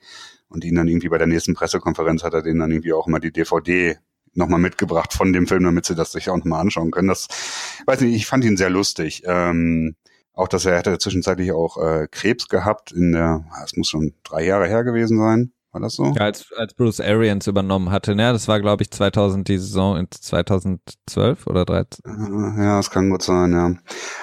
[0.48, 3.20] Und ihn dann irgendwie bei der nächsten Pressekonferenz hat er denen dann irgendwie auch immer
[3.20, 3.96] die DVD
[4.34, 7.08] nochmal mitgebracht von dem Film, damit sie das sich auch nochmal anschauen können.
[7.08, 7.28] Das,
[7.86, 9.22] weiß nicht, ich fand ihn sehr lustig.
[9.26, 9.94] Ähm,
[10.34, 14.44] auch, dass er hatte zwischenzeitlich auch äh, Krebs gehabt in der, es muss schon drei
[14.44, 15.52] Jahre her gewesen sein.
[15.74, 16.04] War das so?
[16.04, 18.32] Ja, als, als Bruce Arians übernommen hatte, ne?
[18.32, 22.56] Das war, glaube ich, 2000, die Saison in 2012 oder 13.
[22.58, 23.74] Ja, es kann gut sein, ja.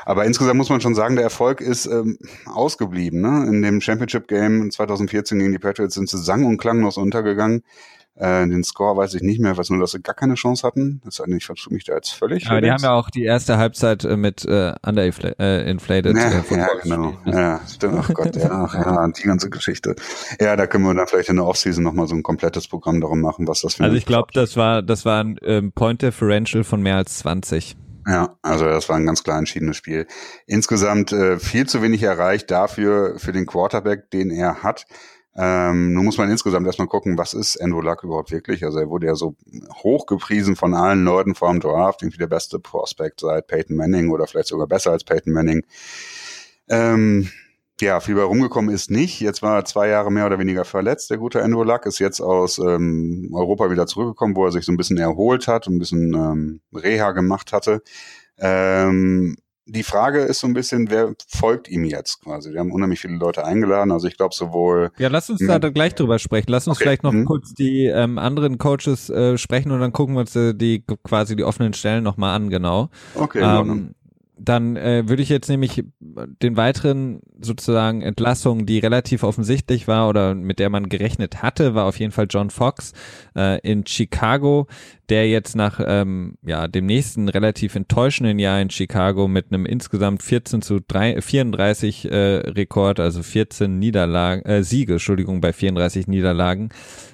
[0.06, 3.20] Aber insgesamt muss man schon sagen, der Erfolg ist ähm, ausgeblieben.
[3.20, 3.50] Ne?
[3.50, 7.64] In dem Championship Game 2014 gegen die Patriots sind sie sang- und klanglos untergegangen.
[8.22, 11.02] Äh, den Score weiß ich nicht mehr, weiß nur, dass sie gar keine Chance hatten.
[11.04, 12.48] Das heißt, ich vertue mich da jetzt völlig.
[12.48, 16.56] Aber die haben ja auch die erste Halbzeit äh, mit äh, underinflated äh, ja, äh,
[16.56, 17.18] ja, genau.
[17.26, 17.96] Ja, stimmt.
[17.98, 19.96] Ach Gott, ja, ja, die ganze Geschichte.
[20.40, 23.22] Ja, da können wir dann vielleicht in der Offseason nochmal so ein komplettes Programm darum
[23.22, 26.64] machen, was das für Also ich glaube, das war, das war ein ähm, Point Differential
[26.64, 27.76] von mehr als 20.
[28.08, 30.06] Ja, also das war ein ganz klar entschiedenes Spiel.
[30.46, 34.86] Insgesamt äh, viel zu wenig erreicht dafür, für den Quarterback, den er hat.
[35.36, 38.66] Ähm, nun muss man insgesamt erstmal gucken, was ist Andrew Luck überhaupt wirklich?
[38.66, 39.36] Also er wurde ja so
[39.82, 44.28] hochgepriesen von allen Leuten vor dem Draft, irgendwie der beste Prospect seit Peyton Manning oder
[44.28, 45.64] vielleicht sogar besser als Peyton Manning.
[46.68, 47.30] Ähm,
[47.80, 49.22] ja, viel bei rumgekommen ist nicht.
[49.22, 51.10] Jetzt war er zwei Jahre mehr oder weniger verletzt.
[51.10, 54.72] Der gute Andrew Luck ist jetzt aus ähm, Europa wieder zurückgekommen, wo er sich so
[54.72, 57.82] ein bisschen erholt hat, ein bisschen ähm, Reha gemacht hatte.
[58.38, 62.52] Ähm, die Frage ist so ein bisschen, wer folgt ihm jetzt quasi?
[62.52, 64.92] Wir haben unheimlich viele Leute eingeladen, also ich glaube sowohl.
[64.98, 66.48] Ja, lass uns da gleich drüber sprechen.
[66.50, 66.84] Lass uns okay.
[66.84, 67.26] vielleicht noch mhm.
[67.26, 71.36] kurz die ähm, anderen Coaches äh, sprechen und dann gucken wir uns äh, die quasi
[71.36, 72.90] die offenen Stellen nochmal an, genau.
[73.16, 73.94] Okay, ähm,
[74.44, 80.34] dann äh, würde ich jetzt nämlich den weiteren sozusagen Entlassungen, die relativ offensichtlich war oder
[80.34, 82.94] mit der man gerechnet hatte, war auf jeden Fall John Fox
[83.36, 84.68] äh, in Chicago,
[85.10, 90.24] der jetzt nach ähm, ja dem nächsten relativ enttäuschenden Jahr in Chicago mit einem insgesamt
[90.24, 96.70] 14 zu 3, 34 äh, Rekord, also 14 Niederlagen, äh, Siege, Entschuldigung, bei 34 Niederlagen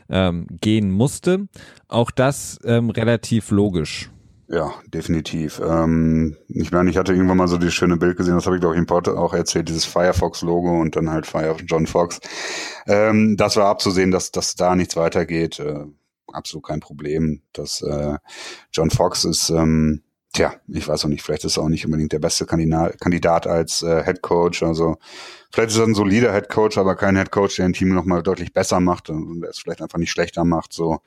[0.10, 1.48] ähm, gehen musste.
[1.90, 4.10] Auch das ähm, relativ logisch.
[4.50, 5.60] Ja, definitiv.
[5.60, 8.62] Ähm, ich meine, ich hatte irgendwann mal so dieses schöne Bild gesehen, das habe ich
[8.62, 12.22] glaube ich im Port auch erzählt, dieses Firefox-Logo und dann halt Fire John Fox.
[12.88, 15.60] Ähm, das war abzusehen, dass, dass da nichts weitergeht.
[15.60, 15.84] Äh,
[16.32, 17.42] absolut kein Problem.
[17.52, 18.18] Das äh,
[18.72, 22.14] John Fox ist, ähm, tja, ich weiß auch nicht, vielleicht ist er auch nicht unbedingt
[22.14, 24.64] der beste Kandidat, Kandidat als äh, Head Coach.
[24.64, 24.96] Also
[25.52, 28.24] vielleicht ist er ein solider Head Coach, aber kein Head Coach, der ein Team nochmal
[28.24, 30.72] deutlich besser macht und es vielleicht einfach nicht schlechter macht.
[30.72, 31.00] So.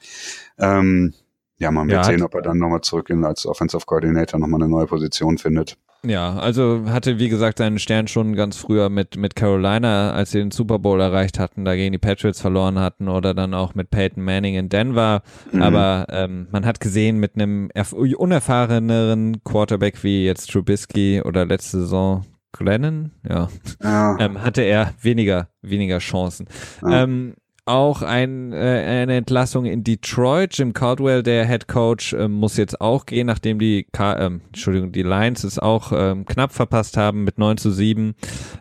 [0.58, 1.14] Ähm,
[1.60, 4.62] ja, man wird ja, sehen, ob er dann nochmal zurück in, als Offensive Coordinator nochmal
[4.62, 5.76] eine neue Position findet.
[6.02, 10.38] Ja, also hatte wie gesagt seinen Stern schon ganz früher mit mit Carolina, als sie
[10.38, 13.90] den Super Bowl erreicht hatten, da gegen die Patriots verloren hatten oder dann auch mit
[13.90, 15.22] Peyton Manning in Denver.
[15.52, 15.60] Mhm.
[15.60, 22.24] Aber ähm, man hat gesehen, mit einem unerfahreneren Quarterback wie jetzt Trubisky oder letzte Saison
[22.52, 23.48] Glennon, ja,
[23.82, 24.18] ja.
[24.18, 26.46] Ähm, hatte er weniger weniger Chancen.
[26.82, 27.02] Ja.
[27.02, 27.34] Ähm,
[27.70, 30.58] auch ein, äh, eine Entlassung in Detroit.
[30.58, 34.92] Jim Caldwell, der Head Coach, äh, muss jetzt auch gehen, nachdem die, Ka äh, Entschuldigung,
[34.92, 38.14] die Lions es auch ähm, knapp verpasst haben mit 9 zu 7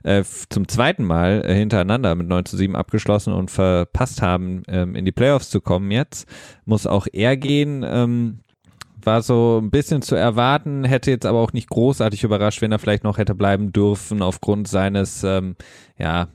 [0.04, 4.96] äh, zum zweiten Mal äh, hintereinander mit 9 zu 7 abgeschlossen und verpasst haben, ähm,
[4.96, 6.28] in die Playoffs zu kommen jetzt.
[6.66, 7.84] Muss auch er gehen.
[7.88, 8.40] Ähm,
[9.04, 12.80] war so ein bisschen zu erwarten, hätte jetzt aber auch nicht großartig überrascht, wenn er
[12.80, 15.56] vielleicht noch hätte bleiben dürfen aufgrund seines ähm,
[15.98, 16.28] ja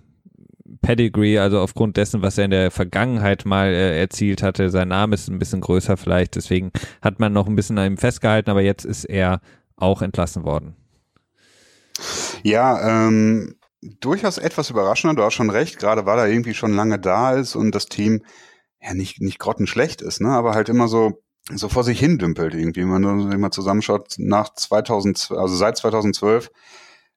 [0.83, 4.71] Pedigree, also aufgrund dessen, was er in der Vergangenheit mal äh, erzielt hatte.
[4.71, 6.73] Sein Name ist ein bisschen größer vielleicht, deswegen
[7.03, 9.41] hat man noch ein bisschen an ihm festgehalten, aber jetzt ist er
[9.77, 10.77] auch entlassen worden.
[12.43, 13.57] Ja, ähm,
[14.01, 17.55] durchaus etwas überraschender, du hast schon recht, gerade weil er irgendwie schon lange da ist
[17.57, 18.23] und das Team
[18.81, 22.55] ja nicht, nicht grottenschlecht ist, ne, aber halt immer so so vor sich hin dümpelt
[22.55, 26.51] irgendwie, wenn man immer zusammenschaut, nach 2000, also seit 2012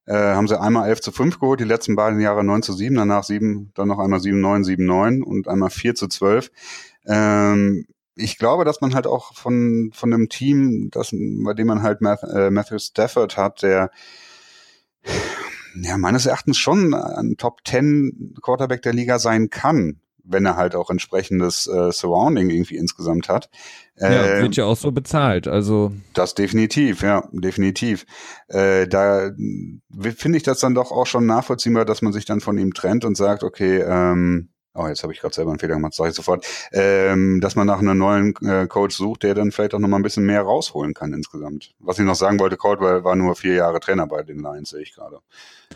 [0.08, 2.96] äh, haben sie einmal 11 zu 5 geholt, die letzten beiden Jahre 9 zu 7,
[2.96, 6.52] danach 7, dann noch einmal 7, 9, 7, 9 und einmal 4 zu 12.
[7.06, 7.86] Ähm,
[8.16, 12.02] ich glaube, dass man halt auch von, von einem Team, das, bei dem man halt
[12.02, 13.92] Math, äh, Matthew Stafford hat, der
[15.76, 20.76] ja, meines Erachtens schon ein Top 10 Quarterback der Liga sein kann wenn er halt
[20.76, 23.50] auch entsprechendes äh, Surrounding irgendwie insgesamt hat.
[24.00, 25.92] Ja, wird ja auch so bezahlt, also.
[26.14, 28.06] Das definitiv, ja, definitiv.
[28.48, 29.32] Äh, da
[30.16, 33.06] finde ich das dann doch auch schon nachvollziehbar, dass man sich dann von ihm trennt
[33.06, 36.16] und sagt, okay, ähm, oh, jetzt habe ich gerade selber einen Fehler gemacht, sage ich
[36.16, 39.88] sofort, ähm, dass man nach einem neuen äh, Coach sucht, der dann vielleicht auch noch
[39.88, 41.74] mal ein bisschen mehr rausholen kann insgesamt.
[41.80, 44.82] Was ich noch sagen wollte, Caldwell war nur vier Jahre Trainer bei den Lions, sehe
[44.82, 45.20] ich gerade.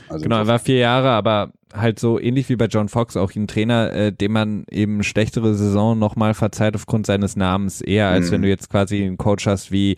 [0.07, 3.33] Also genau, er war vier Jahre, aber halt so ähnlich wie bei John Fox auch
[3.35, 8.27] ein Trainer, äh, dem man eben schlechtere Saison nochmal verzeiht aufgrund seines Namens, eher als
[8.27, 8.31] mhm.
[8.31, 9.95] wenn du jetzt quasi einen Coach hast wie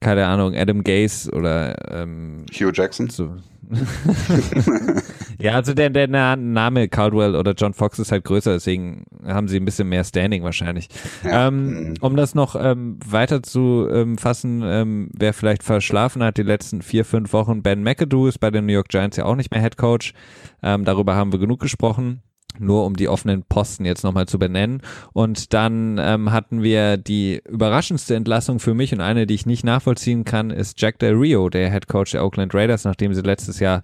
[0.00, 3.10] keine Ahnung, Adam Gaze oder ähm, Hugh Jackson.
[3.10, 3.36] So.
[5.38, 9.58] ja, also der, der Name Caldwell oder John Fox ist halt größer, deswegen haben sie
[9.58, 10.88] ein bisschen mehr Standing wahrscheinlich.
[11.24, 11.48] Ja.
[11.48, 16.42] Ähm, um das noch ähm, weiter zu ähm, fassen, ähm, wer vielleicht verschlafen hat die
[16.42, 19.50] letzten vier, fünf Wochen, Ben McAdoo ist bei den New York Giants ja auch nicht
[19.50, 20.14] mehr Head Coach.
[20.62, 22.22] Ähm, darüber haben wir genug gesprochen
[22.60, 24.82] nur um die offenen Posten jetzt nochmal zu benennen.
[25.12, 29.64] Und dann ähm, hatten wir die überraschendste Entlassung für mich und eine, die ich nicht
[29.64, 33.60] nachvollziehen kann, ist Jack Del Rio, der Head Coach der Oakland Raiders, nachdem sie letztes
[33.60, 33.82] Jahr,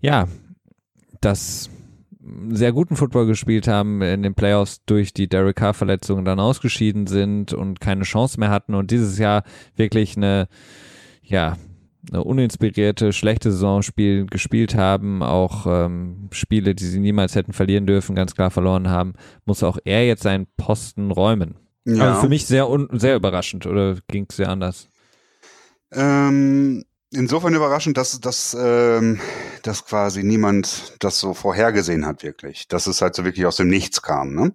[0.00, 0.26] ja,
[1.20, 1.70] das
[2.50, 7.52] sehr guten Football gespielt haben, in den Playoffs durch die Derek Carr-Verletzung dann ausgeschieden sind
[7.52, 9.42] und keine Chance mehr hatten und dieses Jahr
[9.76, 10.48] wirklich eine,
[11.22, 11.56] ja,
[12.10, 17.86] eine uninspirierte, schlechte Saison spiel, gespielt haben, auch ähm, Spiele, die sie niemals hätten verlieren
[17.86, 21.54] dürfen, ganz klar verloren haben, muss auch er jetzt seinen Posten räumen.
[21.84, 22.10] Ja.
[22.10, 24.88] Also für mich sehr, un sehr überraschend oder ging es sehr anders?
[25.92, 29.20] Ähm, insofern überraschend, dass, dass, ähm,
[29.62, 32.68] dass quasi niemand das so vorhergesehen hat, wirklich.
[32.68, 34.34] Dass es halt so wirklich aus dem Nichts kam.
[34.34, 34.54] Ne?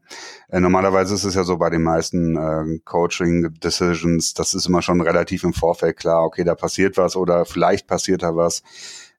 [0.50, 5.02] Äh, normalerweise ist es ja so bei den meisten äh, Coaching-Decisions, das ist immer schon
[5.02, 8.64] relativ im Vorfeld klar, okay, da passiert was oder vielleicht passiert da was.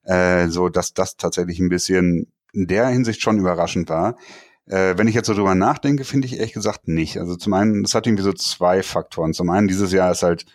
[0.03, 4.15] Äh, so dass das tatsächlich ein bisschen in der Hinsicht schon überraschend war.
[4.65, 7.17] Äh, wenn ich jetzt so drüber nachdenke, finde ich ehrlich gesagt nicht.
[7.17, 9.33] Also zum einen, es hat irgendwie so zwei Faktoren.
[9.33, 10.45] Zum einen, dieses Jahr ist halt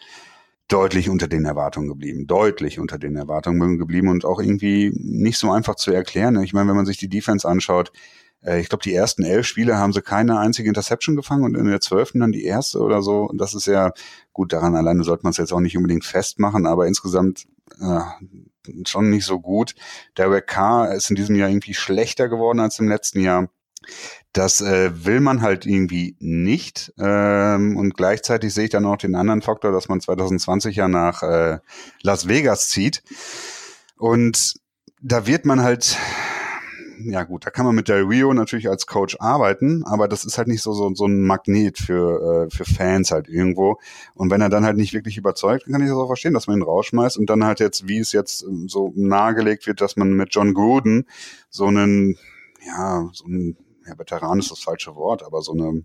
[0.68, 5.50] deutlich unter den Erwartungen geblieben, deutlich unter den Erwartungen geblieben und auch irgendwie nicht so
[5.50, 6.42] einfach zu erklären.
[6.42, 7.92] Ich meine, wenn man sich die Defense anschaut,
[8.44, 11.66] äh, ich glaube, die ersten elf Spiele haben sie keine einzige Interception gefangen und in
[11.66, 13.24] der zwölften dann die erste oder so.
[13.24, 13.92] Und das ist ja
[14.32, 17.46] gut, daran alleine sollte man es jetzt auch nicht unbedingt festmachen, aber insgesamt
[17.80, 18.00] äh,
[18.86, 19.74] schon nicht so gut.
[20.16, 23.48] Derek Carr ist in diesem Jahr irgendwie schlechter geworden als im letzten Jahr.
[24.34, 26.92] Das äh, will man halt irgendwie nicht.
[26.98, 31.22] Ähm, und gleichzeitig sehe ich dann auch den anderen Faktor, dass man 2020 ja nach
[31.22, 31.60] äh,
[32.02, 33.04] Las Vegas zieht.
[33.96, 34.54] Und
[35.00, 35.96] da wird man halt,
[36.98, 40.36] ja gut, da kann man mit Del Rio natürlich als Coach arbeiten, aber das ist
[40.36, 43.78] halt nicht so, so, so ein Magnet für, äh, für Fans halt irgendwo.
[44.14, 46.48] Und wenn er dann halt nicht wirklich überzeugt, dann kann ich das auch verstehen, dass
[46.48, 49.96] man ihn rausschmeißt und dann halt jetzt, wie es jetzt ähm, so nahegelegt wird, dass
[49.96, 51.06] man mit John Gruden
[51.50, 52.16] so einen,
[52.66, 53.56] ja, so einen
[53.86, 55.84] ja, Veteran ist das falsche Wort, aber so eine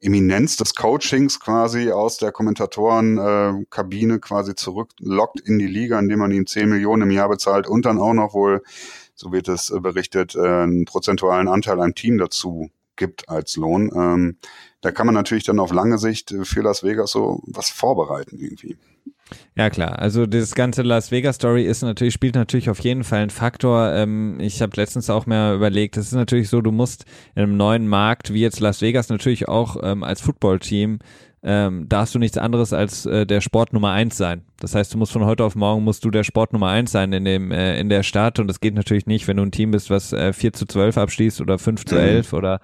[0.00, 6.46] Eminenz des Coachings quasi aus der Kommentatorenkabine quasi zurücklockt in die Liga, indem man ihm
[6.46, 8.62] 10 Millionen im Jahr bezahlt und dann auch noch wohl,
[9.14, 13.90] so wird es äh, berichtet, äh, einen prozentualen Anteil am Team dazu gibt als Lohn.
[13.94, 14.36] Ähm,
[14.82, 18.76] da kann man natürlich dann auf lange Sicht für Las Vegas so was vorbereiten irgendwie.
[19.56, 23.20] Ja klar, also das ganze Las Vegas Story ist natürlich spielt natürlich auf jeden Fall
[23.20, 23.92] ein Faktor.
[23.92, 27.04] Ähm, ich habe letztens auch mehr überlegt, es ist natürlich so, du musst
[27.34, 30.98] in einem neuen Markt wie jetzt Las Vegas natürlich auch ähm, als Footballteam
[31.44, 34.42] ähm, darfst du nichts anderes als äh, der Sport Nummer eins sein.
[34.60, 37.12] Das heißt, du musst von heute auf morgen musst du der Sport Nummer eins sein
[37.12, 39.70] in dem äh, in der Stadt und das geht natürlich nicht, wenn du ein Team
[39.70, 42.38] bist, was äh, 4 zu 12 abschließt oder 5 zu 11 mhm.
[42.38, 42.60] oder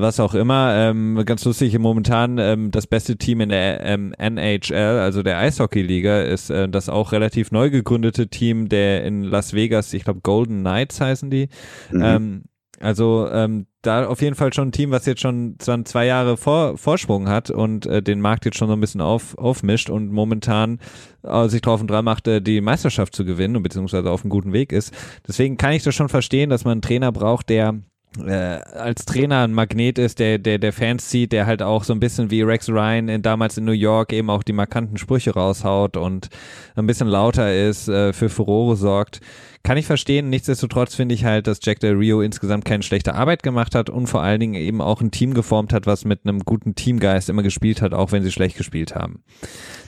[0.00, 0.74] was auch immer.
[0.74, 6.22] Ähm, ganz lustig, momentan ähm, das beste Team in der ähm, NHL, also der Eishockey-Liga,
[6.22, 10.60] ist äh, das auch relativ neu gegründete Team, der in Las Vegas, ich glaube Golden
[10.60, 11.48] Knights heißen die.
[11.90, 12.02] Mhm.
[12.02, 12.42] Ähm,
[12.80, 16.76] also ähm, da auf jeden Fall schon ein Team, was jetzt schon zwei Jahre vor,
[16.76, 20.80] Vorsprung hat und äh, den Markt jetzt schon so ein bisschen auf, aufmischt und momentan
[21.22, 24.52] äh, sich drauf und dran macht, äh, die Meisterschaft zu gewinnen, beziehungsweise auf einem guten
[24.52, 24.92] Weg ist.
[25.26, 27.80] Deswegen kann ich das schon verstehen, dass man einen Trainer braucht, der
[28.18, 31.92] äh, als Trainer ein Magnet ist, der, der, der Fans zieht, der halt auch so
[31.92, 35.32] ein bisschen wie Rex Ryan in, damals in New York eben auch die markanten Sprüche
[35.32, 36.28] raushaut und
[36.76, 39.20] ein bisschen lauter ist, äh, für Furore sorgt.
[39.64, 40.28] Kann ich verstehen.
[40.28, 44.08] Nichtsdestotrotz finde ich halt, dass Jack Del Rio insgesamt keine schlechte Arbeit gemacht hat und
[44.08, 47.42] vor allen Dingen eben auch ein Team geformt hat, was mit einem guten Teamgeist immer
[47.42, 49.24] gespielt hat, auch wenn sie schlecht gespielt haben.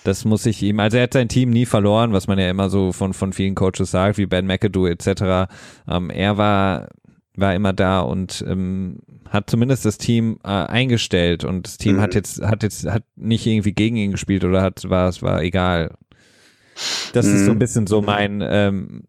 [0.03, 2.71] Das muss ich ihm, also er hat sein Team nie verloren, was man ja immer
[2.71, 5.53] so von, von vielen Coaches sagt, wie Ben McAdoo etc.
[5.89, 6.89] Ähm, er war
[7.37, 12.01] war immer da und ähm, hat zumindest das Team äh, eingestellt und das Team mhm.
[12.01, 15.43] hat jetzt hat jetzt hat nicht irgendwie gegen ihn gespielt oder hat war es war
[15.43, 15.95] egal.
[17.13, 17.35] Das mhm.
[17.35, 17.59] ist so ein mhm.
[17.59, 19.05] bisschen so mein ähm,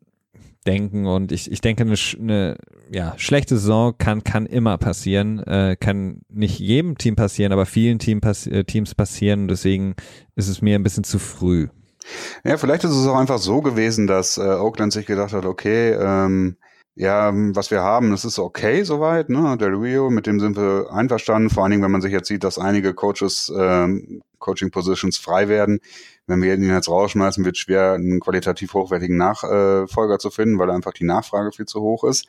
[0.66, 2.58] Denken und ich, ich denke eine, eine
[2.92, 8.00] ja, schlechte Saison kann kann immer passieren, äh, kann nicht jedem Team passieren, aber vielen
[8.00, 9.48] Team passi äh, Teams passieren.
[9.48, 9.96] Deswegen
[10.36, 11.68] ist es mir ein bisschen zu früh.
[12.44, 15.92] Ja, vielleicht ist es auch einfach so gewesen, dass äh, Oakland sich gedacht hat, okay,
[15.92, 16.58] ähm,
[16.98, 19.56] ja, was wir haben, das ist okay soweit, ne?
[19.58, 22.44] Del Rio, mit dem sind wir einverstanden, vor allen Dingen, wenn man sich jetzt sieht,
[22.44, 25.80] dass einige Coaches, ähm, Coaching Positions frei werden.
[26.26, 30.92] Wenn wir ihn jetzt rausschmeißen, wird schwer, einen qualitativ hochwertigen Nachfolger zu finden, weil einfach
[30.92, 32.26] die Nachfrage viel zu hoch ist.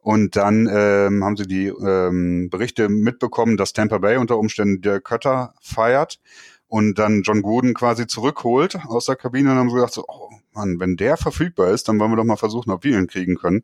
[0.00, 5.00] Und dann ähm, haben sie die ähm, Berichte mitbekommen, dass Tampa Bay unter Umständen der
[5.00, 6.18] Kötter feiert
[6.66, 10.30] und dann John Gooden quasi zurückholt aus der Kabine und haben sie gesagt, so, oh
[10.52, 13.36] Mann, wenn der verfügbar ist, dann wollen wir doch mal versuchen, ob wir ihn kriegen
[13.36, 13.62] können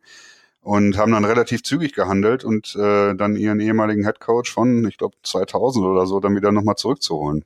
[0.66, 4.98] und haben dann relativ zügig gehandelt und äh, dann ihren ehemaligen Head Coach von, ich
[4.98, 7.44] glaube, 2000 oder so, dann wieder nochmal zurückzuholen.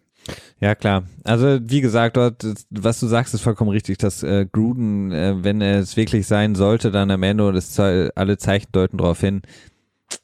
[0.58, 1.02] Ja, klar.
[1.24, 5.60] Also, wie gesagt, dort, was du sagst, ist vollkommen richtig, dass äh, Gruden, äh, wenn
[5.60, 9.42] es wirklich sein sollte, dann am Ende, und es alle Zeichen deuten darauf hin,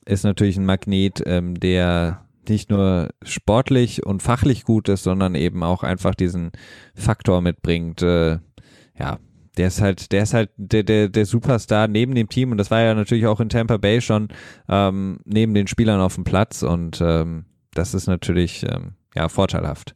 [0.06, 5.62] ist natürlich ein Magnet, ähm, der nicht nur sportlich und fachlich gut ist, sondern eben
[5.62, 6.50] auch einfach diesen
[6.94, 8.38] Faktor mitbringt, äh,
[8.98, 9.18] ja,
[9.56, 12.70] der ist halt, der ist halt der, der, der Superstar neben dem Team und das
[12.70, 14.28] war ja natürlich auch in Tampa Bay schon
[14.68, 17.44] ähm, neben den Spielern auf dem Platz und ähm,
[17.74, 19.94] das ist natürlich ähm, ja vorteilhaft.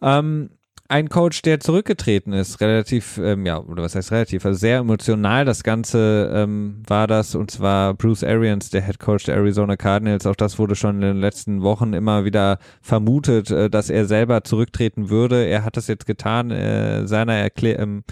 [0.00, 0.18] Ja.
[0.18, 0.50] Ähm,
[0.88, 5.44] ein Coach, der zurückgetreten ist, relativ, ähm, ja, oder was heißt relativ, also sehr emotional
[5.44, 10.26] das Ganze ähm, war das, und zwar Bruce Arians, der Head Coach der Arizona Cardinals.
[10.26, 14.44] Auch das wurde schon in den letzten Wochen immer wieder vermutet, äh, dass er selber
[14.44, 15.44] zurücktreten würde.
[15.44, 17.82] Er hat das jetzt getan, äh, seiner Erklärung.
[17.82, 18.04] Ähm,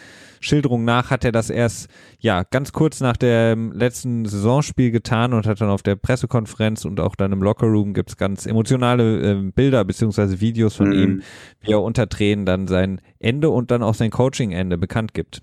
[0.45, 1.89] Schilderung nach hat er das erst
[2.19, 7.01] ja ganz kurz nach dem letzten Saisonspiel getan und hat dann auf der Pressekonferenz und
[7.01, 11.03] auch dann im Lockerroom gibt es ganz emotionale äh, Bilder beziehungsweise Videos von mhm.
[11.03, 11.23] ihm,
[11.63, 15.43] wie er unter Tränen dann sein Ende und dann auch sein Coaching-Ende bekannt gibt.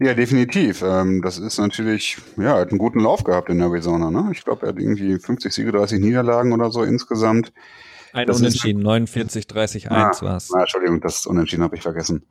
[0.00, 0.82] Ja, definitiv.
[0.82, 4.10] Ähm, das ist natürlich, ja, er hat einen guten Lauf gehabt in Arizona.
[4.10, 4.30] Ne?
[4.32, 7.52] Ich glaube, er hat irgendwie 50 Siege, 30 Niederlagen oder so insgesamt.
[8.14, 10.48] Ein das Unentschieden, 49, 30, 1 war es.
[10.54, 12.24] Entschuldigung, das Unentschieden habe ich vergessen.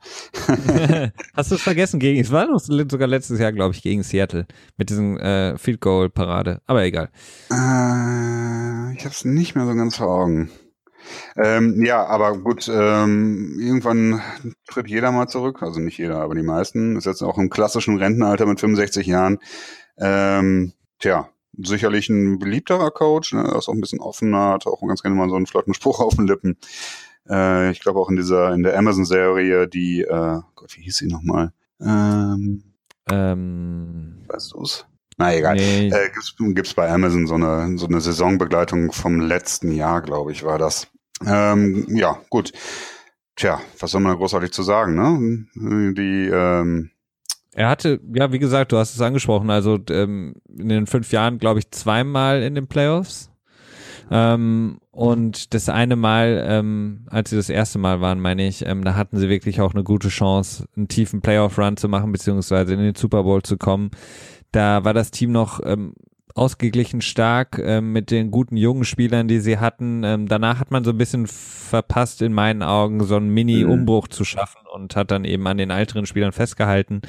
[1.34, 4.46] Hast du es vergessen gegen, es war sogar letztes Jahr, glaube ich, gegen Seattle
[4.78, 7.10] mit diesem äh, Field Goal Parade, aber egal.
[7.50, 10.50] Äh, ich habe es nicht mehr so ganz vor Augen.
[11.36, 14.22] Ähm, ja, aber gut, ähm, irgendwann
[14.66, 16.96] tritt jeder mal zurück, also nicht jeder, aber die meisten.
[16.96, 19.38] Ist jetzt auch im klassischen Rentenalter mit 65 Jahren.
[19.98, 21.28] Ähm, tja,
[21.58, 23.42] sicherlich ein beliebterer Coach, ne?
[23.42, 26.00] er ist auch ein bisschen offener, hat auch ganz gerne mal so einen flotten Spruch
[26.00, 26.56] auf den Lippen.
[27.28, 31.06] Äh, ich glaube auch in dieser, in der Amazon-Serie, die, äh, Gott, wie hieß sie
[31.06, 31.52] nochmal?
[31.80, 32.62] Ähm,
[33.10, 34.86] ähm, weißt du's?
[35.16, 35.54] Na egal.
[35.56, 35.88] Nee.
[35.88, 40.44] Äh, gibt's, gibt's bei Amazon so eine, so eine Saisonbegleitung vom letzten Jahr, glaube ich,
[40.44, 40.88] war das.
[41.24, 42.52] Ähm, ja, gut.
[43.36, 45.94] Tja, was soll man da großartig zu sagen, ne?
[45.94, 46.90] Die, ähm,
[47.54, 51.38] er hatte, ja, wie gesagt, du hast es angesprochen, also ähm, in den fünf Jahren,
[51.38, 53.30] glaube ich, zweimal in den Playoffs.
[54.10, 58.84] Ähm, und das eine Mal, ähm, als sie das erste Mal waren, meine ich, ähm,
[58.84, 62.80] da hatten sie wirklich auch eine gute Chance, einen tiefen Playoff-Run zu machen, beziehungsweise in
[62.80, 63.90] den Super Bowl zu kommen.
[64.52, 65.94] Da war das Team noch ähm,
[66.34, 70.02] ausgeglichen stark ähm, mit den guten jungen Spielern, die sie hatten.
[70.04, 74.10] Ähm, danach hat man so ein bisschen verpasst, in meinen Augen, so einen Mini-Umbruch mhm.
[74.10, 77.02] zu schaffen und hat dann eben an den älteren Spielern festgehalten.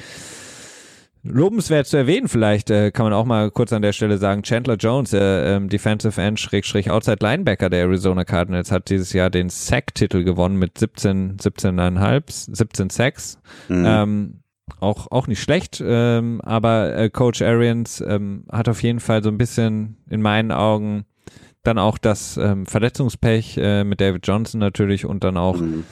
[1.28, 4.76] Lobenswert zu erwähnen, vielleicht äh, kann man auch mal kurz an der Stelle sagen, Chandler
[4.76, 9.48] Jones, äh, ähm, Defensive End Schrägstrich Outside Linebacker der Arizona Cardinals, hat dieses Jahr den
[9.48, 13.38] Sack-Titel gewonnen mit 17, 17,5, 17 Sacks.
[13.68, 13.84] Mhm.
[13.84, 14.40] Ähm,
[14.80, 19.28] auch, auch nicht schlecht, ähm, aber äh, Coach Arians ähm, hat auf jeden Fall so
[19.28, 21.04] ein bisschen in meinen Augen
[21.62, 25.84] dann auch das ähm, Verletzungspech äh, mit David Johnson natürlich und dann auch mhm.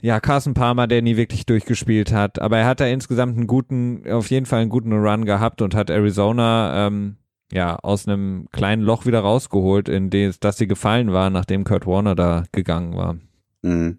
[0.00, 4.02] ja Carson Palmer, der nie wirklich durchgespielt hat, aber er hat da insgesamt einen guten,
[4.10, 7.16] auf jeden Fall einen guten Run gehabt und hat Arizona ähm,
[7.52, 11.86] ja aus einem kleinen Loch wieder rausgeholt, in das, das sie gefallen war, nachdem Kurt
[11.86, 13.16] Warner da gegangen war.
[13.62, 13.98] Mhm.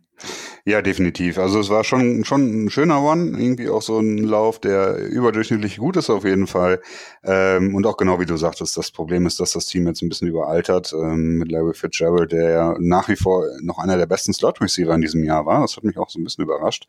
[0.67, 1.37] Ja, definitiv.
[1.37, 5.77] Also es war schon, schon ein schöner One, irgendwie auch so ein Lauf, der überdurchschnittlich
[5.77, 6.81] gut ist auf jeden Fall.
[7.23, 10.09] Ähm, und auch genau wie du sagtest, das Problem ist, dass das Team jetzt ein
[10.09, 14.33] bisschen überaltert ähm, mit Larry Fitzgerald, der ja nach wie vor noch einer der besten
[14.33, 15.61] Slot-Receiver in diesem Jahr war.
[15.61, 16.85] Das hat mich auch so ein bisschen überrascht.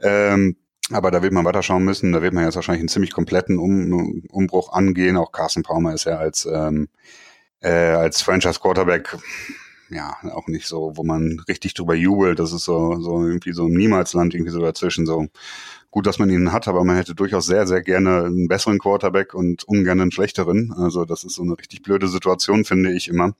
[0.00, 0.56] Ähm,
[0.90, 2.10] aber da wird man weiterschauen müssen.
[2.10, 5.16] Da wird man jetzt wahrscheinlich einen ziemlich kompletten um Umbruch angehen.
[5.16, 6.88] Auch Carson Palmer ist ja als, ähm,
[7.60, 9.16] äh, als Franchise Quarterback
[9.92, 12.38] ja, auch nicht so, wo man richtig drüber jubelt.
[12.38, 15.06] Das ist so, so irgendwie so ein Niemalsland irgendwie so dazwischen.
[15.06, 15.28] So
[15.90, 19.34] gut, dass man ihn hat, aber man hätte durchaus sehr, sehr gerne einen besseren Quarterback
[19.34, 20.72] und ungern einen schlechteren.
[20.72, 23.34] Also das ist so eine richtig blöde Situation, finde ich immer.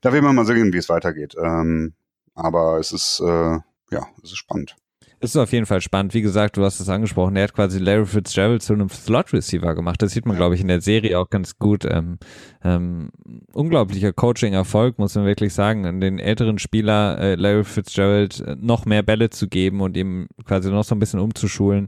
[0.00, 1.36] Da will man mal sehen, wie es weitergeht.
[1.42, 1.94] Ähm,
[2.34, 3.58] aber es ist, äh,
[3.90, 4.76] ja, es ist spannend.
[5.18, 6.12] Es ist auf jeden Fall spannend.
[6.12, 7.36] Wie gesagt, du hast es angesprochen.
[7.36, 10.02] Er hat quasi Larry Fitzgerald zu einem Slot-Receiver gemacht.
[10.02, 11.86] Das sieht man, glaube ich, in der Serie auch ganz gut.
[11.86, 12.18] Ähm,
[12.62, 13.08] ähm,
[13.54, 18.84] unglaublicher Coaching-Erfolg, muss man wirklich sagen, an den älteren Spieler äh, Larry Fitzgerald äh, noch
[18.84, 21.86] mehr Bälle zu geben und ihm quasi noch so ein bisschen umzuschulen.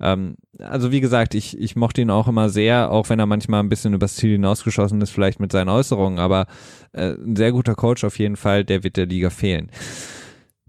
[0.00, 3.60] Ähm, also wie gesagt, ich, ich mochte ihn auch immer sehr, auch wenn er manchmal
[3.60, 6.46] ein bisschen übers Ziel hinausgeschossen ist, vielleicht mit seinen Äußerungen, aber
[6.92, 9.70] äh, ein sehr guter Coach auf jeden Fall, der wird der Liga fehlen.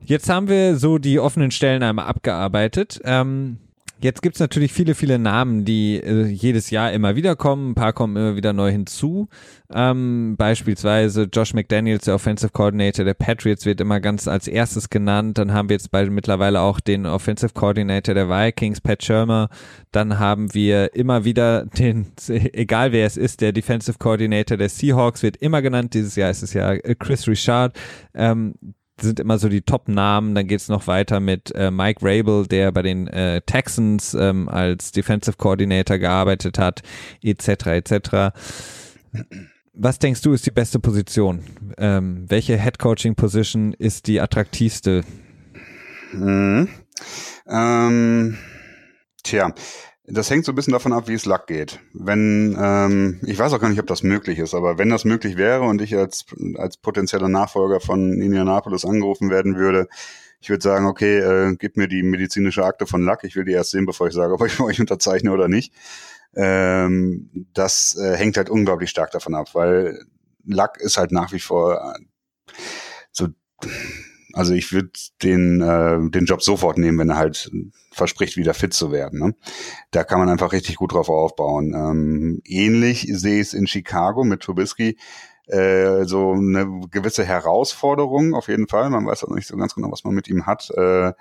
[0.07, 3.01] Jetzt haben wir so die offenen Stellen einmal abgearbeitet.
[3.03, 3.57] Ähm,
[3.99, 7.71] jetzt gibt's natürlich viele, viele Namen, die äh, jedes Jahr immer wieder kommen.
[7.71, 9.29] Ein paar kommen immer wieder neu hinzu.
[9.73, 15.39] Ähm, beispielsweise Josh McDaniels, der Offensive Coordinator der Patriots, wird immer ganz als erstes genannt.
[15.39, 19.49] Dann haben wir jetzt bei, mittlerweile auch den Offensive Coordinator der Vikings, Pat Shermer.
[19.91, 25.23] Dann haben wir immer wieder den, egal wer es ist, der Defensive Coordinator der Seahawks
[25.23, 25.95] wird immer genannt.
[25.95, 27.75] Dieses Jahr ist es ja äh, Chris Richard.
[28.13, 28.53] Ähm,
[28.99, 30.35] sind immer so die Top-Namen.
[30.35, 34.91] Dann geht's noch weiter mit äh, Mike Rabel, der bei den äh, Texans ähm, als
[34.91, 36.81] Defensive Coordinator gearbeitet hat,
[37.21, 37.67] etc.
[37.67, 38.09] etc.
[39.73, 41.43] Was denkst du ist die beste Position?
[41.77, 45.03] Ähm, welche Head Coaching Position ist die attraktivste?
[46.13, 46.69] Mhm.
[47.47, 48.37] Ähm,
[49.23, 49.53] tja,
[50.07, 51.79] Das hängt so ein bisschen davon ab, wie es Luck geht.
[51.93, 55.35] Wenn, ähm, ich weiß auch gar nicht, ob das möglich ist, aber wenn das möglich
[55.35, 56.25] wäre und ich als,
[56.57, 59.87] als potenzieller Nachfolger von Indianapolis angerufen werden würde,
[60.41, 63.53] ich würde sagen, okay, äh, gib mir die medizinische Akte von Luck, ich will die
[63.53, 65.73] erst sehen, bevor ich sage, ob ich euch unterzeichne oder nicht.
[66.35, 70.05] Ähm, das äh, hängt halt unglaublich stark davon ab, weil
[70.43, 72.53] Luck ist halt nach wie vor äh,
[73.11, 73.29] so
[74.35, 74.89] also ich würde
[75.23, 77.49] den, äh, den Job sofort nehmen, wenn er halt
[77.93, 79.19] verspricht, wieder fit zu werden.
[79.19, 79.35] Ne?
[79.91, 81.73] Da kann man einfach richtig gut drauf aufbauen.
[81.73, 84.97] Ähm, ähnlich sehe ich es in Chicago mit Trubisky.
[85.47, 88.89] Äh, so eine gewisse Herausforderung auf jeden Fall.
[88.89, 90.69] Man weiß auch nicht so ganz genau, was man mit ihm hat.
[90.71, 91.13] Äh,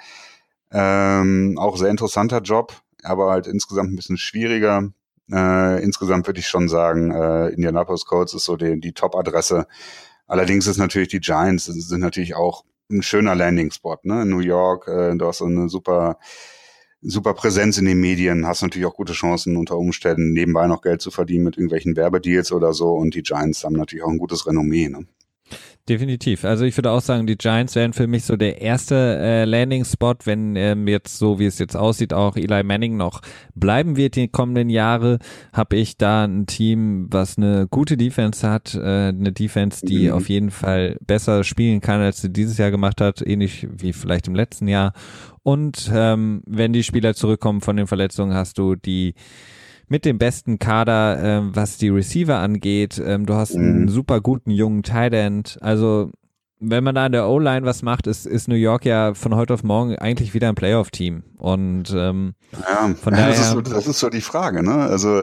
[0.73, 2.73] ähm, auch sehr interessanter Job,
[3.05, 4.91] aber halt insgesamt ein bisschen schwieriger.
[5.31, 9.69] Äh, insgesamt würde ich schon sagen, äh, Indianapolis Colts ist so die, die Top-Adresse.
[10.27, 14.23] Allerdings ist natürlich die Giants sind natürlich auch ein schöner Landing-Spot, ne?
[14.23, 16.19] In New York, äh, du hast so eine super,
[17.01, 21.01] super Präsenz in den Medien, hast natürlich auch gute Chancen unter Umständen nebenbei noch Geld
[21.03, 24.47] zu verdienen mit irgendwelchen Werbedeals oder so und die Giants haben natürlich auch ein gutes
[24.47, 25.07] Renommee, ne?
[25.87, 26.47] Definitiv.
[26.47, 30.15] Also ich würde auch sagen, die Giants wären für mich so der erste äh, Landing-Spot,
[30.25, 33.21] wenn ähm, jetzt so, wie es jetzt aussieht, auch Eli Manning noch
[33.55, 35.19] bleiben wird die kommenden Jahre,
[35.53, 40.15] habe ich da ein Team, was eine gute Defense hat, äh, eine Defense, die mhm.
[40.15, 44.27] auf jeden Fall besser spielen kann, als sie dieses Jahr gemacht hat, ähnlich wie vielleicht
[44.27, 44.95] im letzten Jahr.
[45.43, 49.15] Und ähm, wenn die Spieler zurückkommen von den Verletzungen, hast du die
[49.89, 53.01] mit dem besten Kader, ähm, was die Receiver angeht.
[53.05, 53.89] Ähm, du hast einen mhm.
[53.89, 55.59] super guten jungen Tight End.
[55.61, 56.11] Also
[56.61, 59.55] wenn man da an der O-Line was macht, ist, ist New York ja von heute
[59.55, 61.25] auf morgen eigentlich wieder ein Playoff-Team.
[61.37, 64.75] Und ähm, ja, von daher, das, ist so, das ist so die Frage, ne?
[64.75, 65.23] Also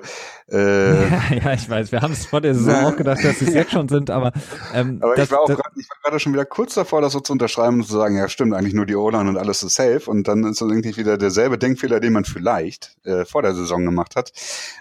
[0.50, 3.46] äh, ja, ja, ich weiß, wir haben es vor der Saison auch gedacht, dass sie
[3.46, 4.34] es jetzt schon sind, aber
[4.74, 7.78] ähm, aber das, ich war auch gerade schon wieder kurz davor, das so zu unterschreiben
[7.78, 10.04] und zu sagen, ja stimmt, eigentlich nur die O-Line und alles ist safe.
[10.06, 13.86] Und dann ist so irgendwie wieder derselbe Denkfehler, den man vielleicht äh, vor der Saison
[13.86, 14.32] gemacht hat.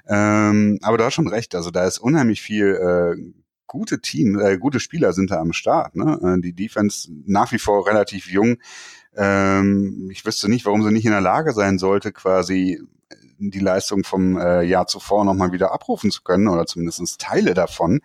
[0.08, 3.40] Ähm, aber du hast schon recht, also da ist unheimlich viel äh,
[3.70, 5.94] gute Team, äh, gute Spieler sind da am Start.
[5.94, 6.18] Ne?
[6.22, 8.56] Äh, die Defense nach wie vor relativ jung.
[9.16, 12.80] Ähm, ich wüsste nicht, warum sie nicht in der Lage sein sollte, quasi
[13.38, 18.00] die Leistung vom äh, Jahr zuvor nochmal wieder abrufen zu können oder zumindest Teile davon.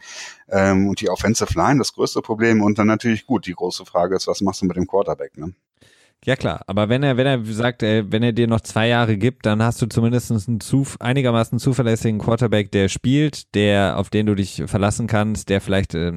[0.50, 2.62] Ähm, und die Offensive Line, das größte Problem.
[2.62, 5.36] Und dann natürlich gut, die große Frage ist, was machst du mit dem Quarterback?
[5.38, 5.54] Ne?
[6.26, 9.16] Ja klar, aber wenn er, wenn er sagt, ey, wenn er dir noch zwei Jahre
[9.16, 14.26] gibt, dann hast du zumindest einen zu, einigermaßen zuverlässigen Quarterback, der spielt, der, auf den
[14.26, 16.14] du dich verlassen kannst, der vielleicht äh,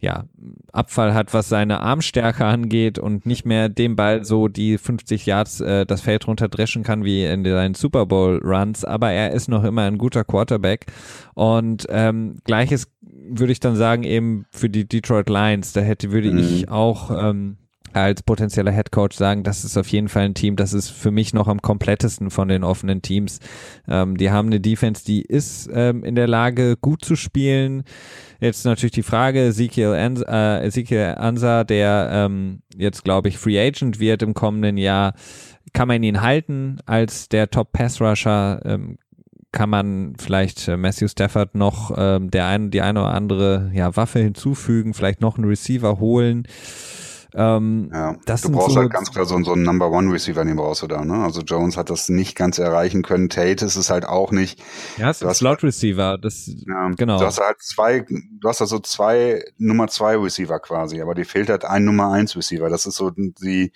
[0.00, 0.24] ja,
[0.72, 5.60] Abfall hat, was seine Armstärke angeht und nicht mehr dem Ball so die 50 Yards
[5.60, 9.62] äh, das Feld runterdreschen kann wie in seinen Super Bowl Runs, aber er ist noch
[9.62, 10.86] immer ein guter Quarterback.
[11.34, 16.32] Und ähm, gleiches würde ich dann sagen eben für die Detroit Lions, da hätte würde
[16.32, 16.38] mhm.
[16.38, 17.56] ich auch ähm,
[17.96, 21.10] als potenzieller Head Coach sagen, das ist auf jeden Fall ein Team, das ist für
[21.10, 23.40] mich noch am komplettesten von den offenen Teams.
[23.88, 27.84] Ähm, die haben eine Defense, die ist ähm, in der Lage, gut zu spielen.
[28.40, 33.58] Jetzt natürlich die Frage, Ezekiel, Ansa, äh, Ezekiel Ansa, der ähm, jetzt, glaube ich, Free
[33.58, 35.14] Agent wird im kommenden Jahr,
[35.72, 38.60] kann man ihn halten als der Top Pass Rusher?
[38.64, 38.98] Ähm,
[39.52, 43.96] kann man vielleicht äh, Matthew Stafford noch ähm, der ein, die eine oder andere ja,
[43.96, 46.46] Waffe hinzufügen, vielleicht noch einen Receiver holen.
[47.38, 50.42] Ähm, ja, das du brauchst so halt ganz klar so, so einen Number One Receiver,
[50.42, 51.04] den brauchst du da.
[51.04, 51.22] Ne?
[51.22, 53.28] Also Jones hat das nicht ganz erreichen können.
[53.28, 54.62] Tate ist es halt auch nicht.
[54.96, 56.16] Ja, es ist ein Slot Receiver.
[56.16, 57.18] Das, ja, genau.
[57.18, 61.50] Du hast halt zwei, du hast also zwei Nummer zwei Receiver quasi, aber dir fehlt
[61.50, 62.70] halt ein Nummer eins Receiver.
[62.70, 63.70] Das ist so die,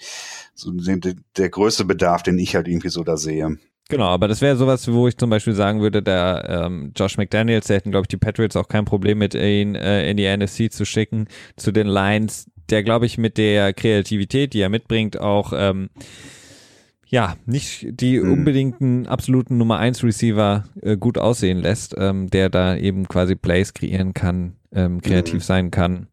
[0.55, 3.59] so die, der größte Bedarf, den ich halt irgendwie so da sehe.
[3.91, 7.67] Genau, aber das wäre sowas, wo ich zum Beispiel sagen würde, der ähm, Josh McDaniels,
[7.67, 10.73] der hätten, glaube ich, die Patriots auch kein Problem mit ihn äh, in die NFC
[10.73, 11.27] zu schicken,
[11.57, 15.91] zu den Lions der, glaube ich, mit der Kreativität, die er mitbringt, auch ähm,
[17.09, 18.33] ja, nicht die mhm.
[18.33, 23.75] unbedingten absoluten Nummer 1 Receiver äh, gut aussehen lässt, ähm, der da eben quasi Plays
[23.75, 25.41] kreieren kann, ähm, kreativ mhm.
[25.41, 26.07] sein kann.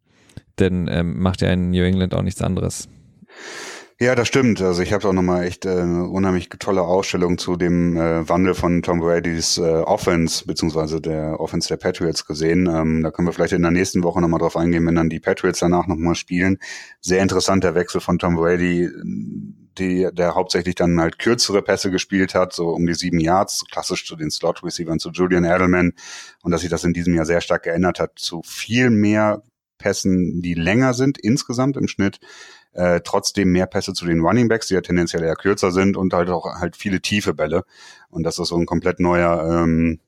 [0.57, 2.89] Denn ähm, macht ja in New England auch nichts anderes.
[3.99, 4.61] Ja, das stimmt.
[4.61, 8.53] Also ich habe auch nochmal echt äh, eine unheimlich tolle Ausstellung zu dem äh, Wandel
[8.53, 12.67] von Tom Brady's äh, Offense, beziehungsweise der Offense der Patriots gesehen.
[12.67, 15.19] Ähm, da können wir vielleicht in der nächsten Woche nochmal drauf eingehen, wenn dann die
[15.19, 16.59] Patriots danach nochmal spielen.
[17.01, 18.87] Sehr interessanter Wechsel von Tom Brady,
[19.79, 24.05] die, der hauptsächlich dann halt kürzere Pässe gespielt hat, so um die sieben Yards, klassisch
[24.05, 25.93] zu den Slot-Receivern, zu Julian Edelman.
[26.43, 29.41] Und dass sich das in diesem Jahr sehr stark geändert hat, zu viel mehr
[29.79, 32.19] Pässen, die länger sind insgesamt im Schnitt
[32.77, 36.13] äh, trotzdem mehr Pässe zu den Running Backs, die ja tendenziell eher kürzer sind und
[36.13, 37.63] halt auch halt viele tiefe Bälle.
[38.09, 39.99] Und das ist so ein komplett neuer, ähm,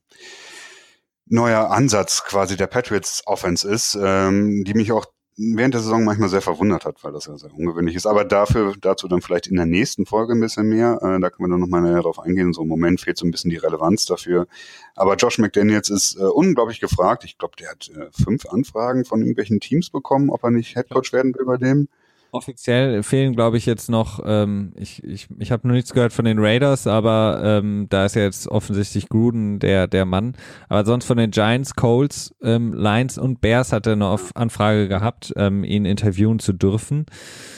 [1.26, 5.06] neuer Ansatz quasi der Patriots Offense ist, ähm, die mich auch
[5.36, 8.06] während der Saison manchmal sehr verwundert hat, weil das ja sehr ungewöhnlich ist.
[8.06, 10.98] Aber dafür, dazu dann vielleicht in der nächsten Folge ein bisschen mehr.
[11.02, 12.52] Äh, da können wir dann nochmal näher drauf eingehen.
[12.52, 14.46] So im Moment fehlt so ein bisschen die Relevanz dafür.
[14.94, 17.24] Aber Josh McDaniels ist äh, unglaublich gefragt.
[17.24, 21.12] Ich glaube, der hat äh, fünf Anfragen von irgendwelchen Teams bekommen, ob er nicht Headcoach
[21.12, 21.88] werden will bei dem.
[22.32, 26.24] Offiziell fehlen, glaube ich, jetzt noch, ähm, ich, ich, ich habe noch nichts gehört von
[26.24, 30.36] den Raiders, aber ähm, da ist ja jetzt offensichtlich Gruden der, der Mann.
[30.68, 35.32] Aber sonst von den Giants, Colts, ähm, Lions und Bears hat er eine Anfrage gehabt,
[35.36, 37.06] ähm, ihn interviewen zu dürfen.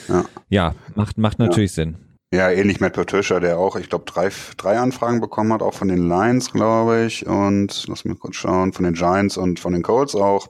[0.08, 1.84] Ja, ja macht, macht natürlich ja.
[1.84, 1.96] Sinn.
[2.34, 5.88] Ja, ähnlich Matt Patricia, der auch, ich glaube, drei, drei Anfragen bekommen hat, auch von
[5.88, 7.26] den Lions, glaube ich.
[7.26, 10.48] Und lass mich kurz schauen, von den Giants und von den Colts auch.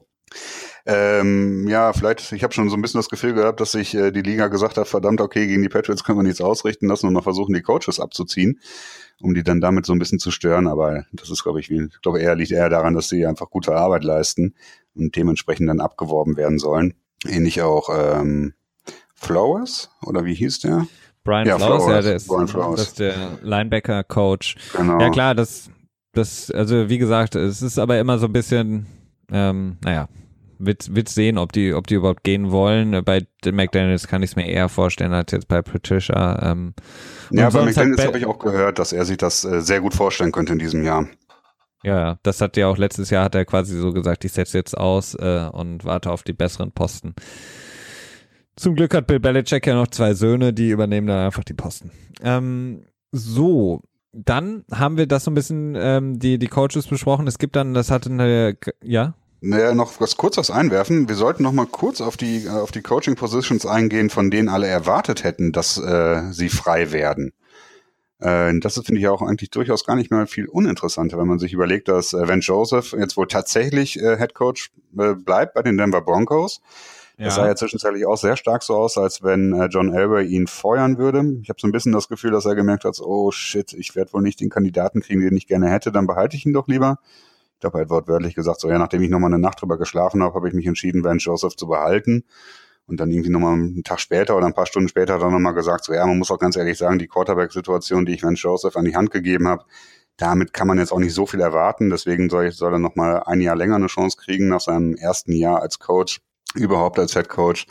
[0.85, 4.11] Ähm, ja, vielleicht, ich habe schon so ein bisschen das Gefühl gehabt, dass sich äh,
[4.11, 7.13] die Liga gesagt hat, verdammt, okay, gegen die Patriots können wir nichts ausrichten, lassen wir
[7.13, 8.59] mal versuchen, die Coaches abzuziehen,
[9.21, 10.67] um die dann damit so ein bisschen zu stören.
[10.67, 13.49] Aber das ist, glaube ich, wie, ich glaube, eher liegt eher daran, dass sie einfach
[13.51, 14.55] gute Arbeit leisten
[14.95, 16.95] und dementsprechend dann abgeworben werden sollen.
[17.29, 18.55] Ähnlich auch ähm,
[19.15, 20.87] Flowers, oder wie hieß der?
[21.23, 22.81] Brian ja, Flowers, Flowers, ja, der ist, Brian Flowers.
[22.81, 24.57] das ist der Linebacker-Coach.
[24.77, 25.01] Genau.
[25.01, 25.71] Ja klar, das,
[26.13, 28.87] das, also wie gesagt, es ist aber immer so ein bisschen,
[29.31, 30.09] ähm, naja,
[30.65, 33.05] wird, wird sehen, ob die, ob die überhaupt gehen wollen.
[33.05, 36.51] Bei McDaniels kann ich es mir eher vorstellen als jetzt bei Patricia.
[36.51, 36.75] Ähm,
[37.31, 40.33] ja, bei McDaniels habe ich auch gehört, dass er sich das äh, sehr gut vorstellen
[40.33, 41.07] könnte in diesem Jahr.
[41.83, 44.77] Ja, das hat ja auch letztes Jahr hat er quasi so gesagt, ich setze jetzt
[44.77, 47.15] aus äh, und warte auf die besseren Posten.
[48.57, 51.91] Zum Glück hat Bill Belichick ja noch zwei Söhne, die übernehmen dann einfach die Posten.
[52.23, 53.83] Ähm, so,
[54.13, 57.27] dann haben wir das so ein bisschen ähm, die die Coaches besprochen.
[57.27, 59.15] Es gibt dann, das hatte eine, ja.
[59.45, 61.09] Naja, noch was kurz was einwerfen.
[61.09, 64.69] Wir sollten noch mal kurz auf die, auf die Coaching Positions eingehen, von denen alle
[64.69, 67.33] erwartet hätten, dass äh, sie frei werden.
[68.21, 71.53] Äh, das finde ich auch eigentlich durchaus gar nicht mehr viel uninteressanter, wenn man sich
[71.53, 75.77] überlegt, dass äh, Van Joseph jetzt wohl tatsächlich äh, Head Coach äh, bleibt bei den
[75.77, 76.61] Denver Broncos.
[77.19, 77.25] Ja.
[77.25, 80.47] Das sah ja zwischenzeitlich auch sehr stark so aus, als wenn äh, John Elway ihn
[80.47, 81.39] feuern würde.
[81.43, 84.13] Ich habe so ein bisschen das Gefühl, dass er gemerkt hat, oh shit, ich werde
[84.13, 87.01] wohl nicht den Kandidaten kriegen, den ich gerne hätte, dann behalte ich ihn doch lieber
[87.63, 90.35] glaube, er hat wortwörtlich gesagt, so ja, nachdem ich nochmal eine Nacht drüber geschlafen habe,
[90.35, 92.25] habe ich mich entschieden, Van Joseph zu behalten.
[92.87, 95.85] Und dann irgendwie nochmal einen Tag später oder ein paar Stunden später dann nochmal gesagt,
[95.85, 98.85] so ja, man muss auch ganz ehrlich sagen, die Quarterback-Situation, die ich Van Joseph an
[98.85, 99.65] die Hand gegeben habe,
[100.17, 101.91] damit kann man jetzt auch nicht so viel erwarten.
[101.91, 105.33] Deswegen soll, ich, soll er nochmal ein Jahr länger eine Chance kriegen nach seinem ersten
[105.33, 106.21] Jahr als Coach,
[106.55, 107.67] überhaupt als Head Coach.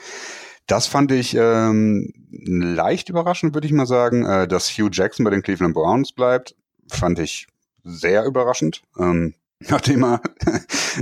[0.66, 4.26] Das fand ich ähm, leicht überraschend, würde ich mal sagen.
[4.26, 6.56] Äh, dass Hugh Jackson bei den Cleveland Browns bleibt,
[6.89, 7.48] fand ich
[7.84, 8.82] sehr überraschend.
[8.98, 9.36] Ähm,
[9.70, 10.22] nachdem er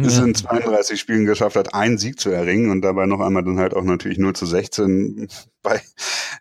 [0.01, 3.59] es in 32 Spielen geschafft hat, einen Sieg zu erringen und dabei noch einmal dann
[3.59, 5.27] halt auch natürlich 0 zu 16
[5.61, 5.81] bei,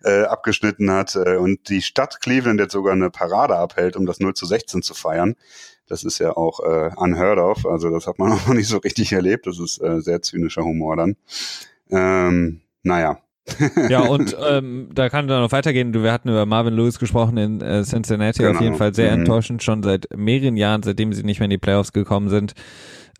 [0.04, 4.20] äh, abgeschnitten hat äh, und die Stadt Cleveland jetzt sogar eine Parade abhält, um das
[4.20, 5.34] 0 zu 16 zu feiern.
[5.86, 9.12] Das ist ja auch äh, unheard of, also das hat man noch nicht so richtig
[9.12, 9.46] erlebt.
[9.46, 11.16] Das ist äh, sehr zynischer Humor dann.
[11.90, 13.18] Ähm, naja,
[13.88, 15.94] ja, und ähm, da kann dann noch weitergehen.
[15.94, 18.54] Wir hatten über Marvin Lewis gesprochen in äh, Cincinnati, genau.
[18.54, 19.20] auf jeden Fall sehr mhm.
[19.20, 22.52] enttäuschend, schon seit mehreren Jahren, seitdem sie nicht mehr in die Playoffs gekommen sind.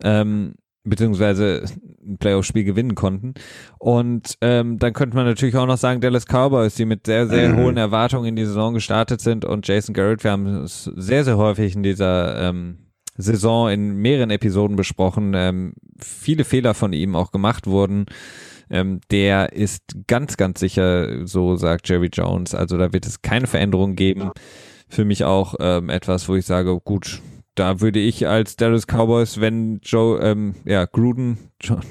[0.03, 0.53] Ähm,
[0.83, 1.65] beziehungsweise
[2.01, 3.33] ein Playoff-Spiel gewinnen konnten.
[3.77, 7.49] Und ähm, dann könnte man natürlich auch noch sagen, Dallas Cowboys, die mit sehr, sehr
[7.49, 7.57] mhm.
[7.57, 11.37] hohen Erwartungen in die Saison gestartet sind und Jason Garrett, wir haben es sehr, sehr
[11.37, 12.77] häufig in dieser ähm,
[13.17, 18.05] Saison in mehreren Episoden besprochen, ähm, viele Fehler von ihm auch gemacht wurden.
[18.69, 22.53] Ähm, der ist ganz, ganz sicher, so sagt Jerry Jones.
[22.53, 24.31] Also da wird es keine Veränderung geben.
[24.87, 27.21] Für mich auch ähm, etwas, wo ich sage, gut,
[27.59, 31.81] da würde ich als Dallas Cowboys, wenn Joe, ähm, ja, Gruden, Joe,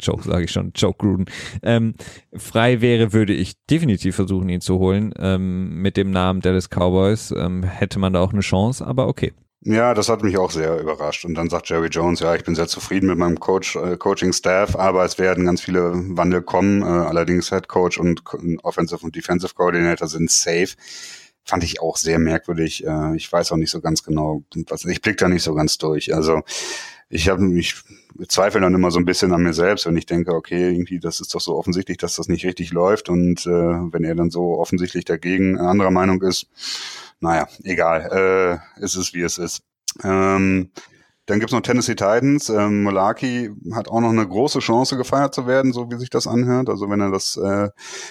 [0.00, 1.26] Joe sage ich schon, Joe Gruden,
[1.62, 1.94] ähm,
[2.32, 5.12] frei wäre, würde ich definitiv versuchen, ihn zu holen.
[5.18, 9.32] Ähm, mit dem Namen Dallas Cowboys ähm, hätte man da auch eine Chance, aber okay.
[9.64, 11.24] Ja, das hat mich auch sehr überrascht.
[11.24, 14.74] Und dann sagt Jerry Jones, ja, ich bin sehr zufrieden mit meinem Coach, äh, Coaching-Staff,
[14.74, 16.82] aber es werden ganz viele Wandel kommen.
[16.82, 18.24] Äh, allerdings Head Coach und
[18.64, 20.70] Offensive und Defensive Coordinator sind safe.
[21.44, 22.84] Fand ich auch sehr merkwürdig.
[22.84, 25.78] Äh, ich weiß auch nicht so ganz genau, was, ich blick da nicht so ganz
[25.78, 26.12] durch.
[26.12, 26.42] Also
[27.08, 27.76] ich habe mich
[28.28, 31.20] zweifle dann immer so ein bisschen an mir selbst, wenn ich denke, okay, irgendwie, das
[31.20, 33.08] ist doch so offensichtlich, dass das nicht richtig läuft.
[33.08, 36.48] Und äh, wenn er dann so offensichtlich dagegen anderer Meinung ist,
[37.22, 39.62] naja, egal, äh, ist es wie es ist.
[40.02, 40.70] Ähm,
[41.26, 42.48] dann gibt's noch Tennessee Titans.
[42.48, 46.26] Ähm, Mulaki hat auch noch eine große Chance gefeiert zu werden, so wie sich das
[46.26, 46.68] anhört.
[46.68, 47.68] Also wenn er das äh,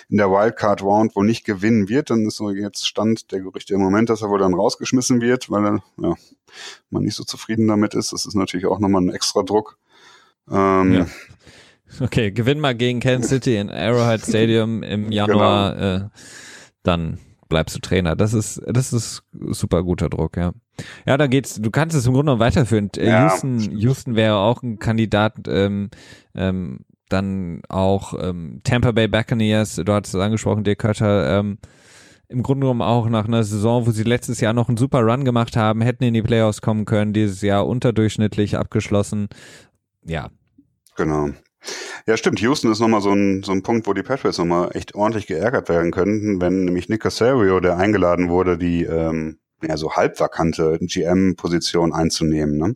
[0.07, 3.73] in der Wildcard Round wohl nicht gewinnen wird, dann ist so jetzt Stand der Gerüchte
[3.73, 6.13] im Moment, dass er wohl dann rausgeschmissen wird, weil er ja,
[6.89, 8.13] man nicht so zufrieden damit ist.
[8.13, 9.77] Das ist natürlich auch nochmal ein extra Druck.
[10.49, 11.07] Ähm, ja.
[11.99, 15.95] Okay, gewinn mal gegen Kansas City in Arrowhead Stadium im Januar, genau.
[15.95, 16.09] äh,
[16.83, 17.19] dann
[17.51, 18.15] bleibst du Trainer.
[18.15, 20.53] Das ist, das ist super guter Druck, ja.
[21.05, 22.89] Ja, da geht's, du kannst es im Grunde noch weiterführen.
[22.97, 23.23] Äh, ja.
[23.23, 25.89] Houston, Houston wäre auch ein Kandidat, ähm,
[26.33, 26.79] ähm,
[27.09, 31.57] dann auch ähm, Tampa Bay Buccaneers, du hattest es angesprochen, Dirk Kötter, ähm,
[32.29, 35.25] im Grunde genommen auch nach einer Saison, wo sie letztes Jahr noch einen super Run
[35.25, 39.27] gemacht haben, hätten in die Playoffs kommen können, dieses Jahr unterdurchschnittlich abgeschlossen.
[40.05, 40.29] Ja.
[40.95, 41.31] Genau.
[42.07, 42.39] Ja, stimmt.
[42.39, 45.69] Houston ist nochmal so ein, so ein Punkt, wo die Patriots nochmal echt ordentlich geärgert
[45.69, 51.93] werden könnten, wenn nämlich Nick Casario, der eingeladen wurde, die ähm, ja, so halbvakante GM-Position
[51.93, 52.57] einzunehmen.
[52.57, 52.75] Ne?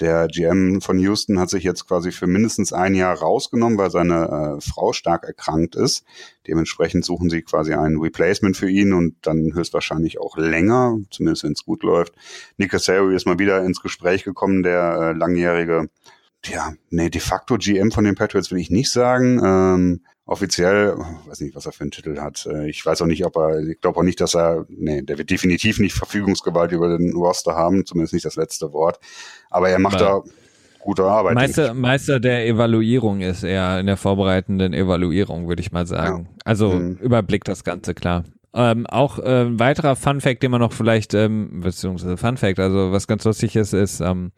[0.00, 4.56] Der GM von Houston hat sich jetzt quasi für mindestens ein Jahr rausgenommen, weil seine
[4.58, 6.04] äh, Frau stark erkrankt ist.
[6.48, 11.52] Dementsprechend suchen sie quasi ein Replacement für ihn und dann höchstwahrscheinlich auch länger, zumindest wenn
[11.52, 12.14] es gut läuft.
[12.56, 15.88] Nick Casario ist mal wieder ins Gespräch gekommen, der äh, langjährige,
[16.48, 19.40] ja, nee, de facto GM von den Patriots will ich nicht sagen.
[19.44, 22.46] Ähm, offiziell, weiß nicht, was er für einen Titel hat.
[22.46, 25.18] Äh, ich weiß auch nicht, ob er, ich glaube auch nicht, dass er, nee, der
[25.18, 28.98] wird definitiv nicht Verfügungsgewalt über den Roster haben, zumindest nicht das letzte Wort.
[29.50, 30.30] Aber er macht Aber da
[30.80, 31.34] gute Arbeit.
[31.34, 36.28] Meister, Meister der Evaluierung ist er in der vorbereitenden Evaluierung, würde ich mal sagen.
[36.30, 36.36] Ja.
[36.44, 36.98] Also mhm.
[37.00, 38.24] überblickt das Ganze klar.
[38.56, 42.60] Ähm, auch äh, ein weiterer Fun Fact, den man noch vielleicht, ähm, beziehungsweise Fun Fact,
[42.60, 44.30] also was ganz lustig ist, ist, ähm,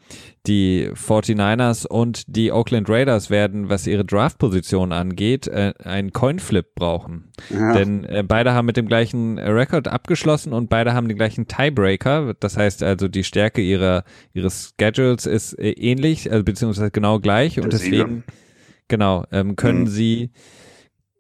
[0.47, 7.31] die 49ers und die Oakland Raiders werden, was ihre Draft-Position angeht, äh, einen Coinflip brauchen.
[7.51, 7.75] Ja.
[7.75, 12.33] Denn äh, beide haben mit dem gleichen Rekord abgeschlossen und beide haben den gleichen Tiebreaker.
[12.41, 17.61] Das heißt also, die Stärke ihrer, ihres Schedules ist äh, ähnlich, also beziehungsweise genau gleich
[17.61, 18.25] und deswegen,
[18.89, 19.89] genau, ähm, können mhm.
[19.89, 20.31] sie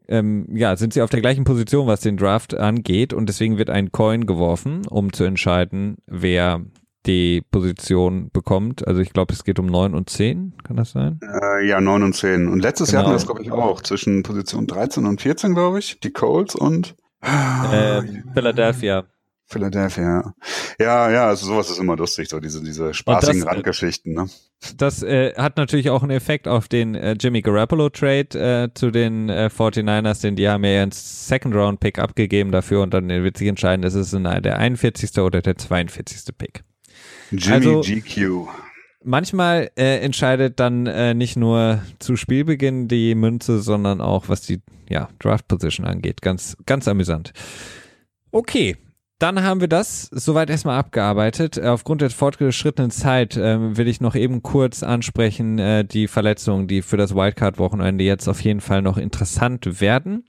[0.09, 3.71] ähm, ja, sind sie auf der gleichen Position, was den Draft angeht und deswegen wird
[3.71, 6.63] ein Coin geworfen, um zu entscheiden, wer
[7.07, 8.87] die Position bekommt.
[8.87, 11.21] Also ich glaube, es geht um 9 und 10, kann das sein?
[11.23, 12.49] Äh, ja, 9 und 10.
[12.49, 12.99] Und letztes genau.
[12.99, 16.13] Jahr hatten wir das, glaube ich, auch zwischen Position 13 und 14, glaube ich, die
[16.13, 18.03] Colts und äh,
[18.35, 19.05] Philadelphia.
[19.49, 20.35] Philadelphia.
[20.81, 24.29] Ja, ja, also sowas ist immer lustig, so diese, diese spaßigen das, äh, Randgeschichten, ne?
[24.77, 28.91] Das äh, hat natürlich auch einen Effekt auf den äh, Jimmy Garoppolo Trade äh, zu
[28.91, 33.09] den äh, 49ers, denn die haben ja ihren Second Round Pick abgegeben dafür und dann
[33.09, 35.19] wird sich entscheiden, ist es der 41.
[35.19, 36.37] oder der 42.
[36.37, 36.65] Pick.
[37.31, 38.49] Jimmy also, GQ.
[39.05, 44.61] Manchmal äh, entscheidet dann äh, nicht nur zu Spielbeginn die Münze, sondern auch was die
[44.89, 46.23] ja, Draft Position angeht.
[46.23, 47.33] Ganz, ganz amüsant.
[48.33, 48.77] Okay,
[49.19, 51.57] dann haben wir das soweit erstmal abgearbeitet.
[51.57, 56.69] Äh, aufgrund der fortgeschrittenen Zeit äh, will ich noch eben kurz ansprechen, äh, die Verletzungen,
[56.69, 60.25] die für das Wildcard-Wochenende jetzt auf jeden Fall noch interessant werden.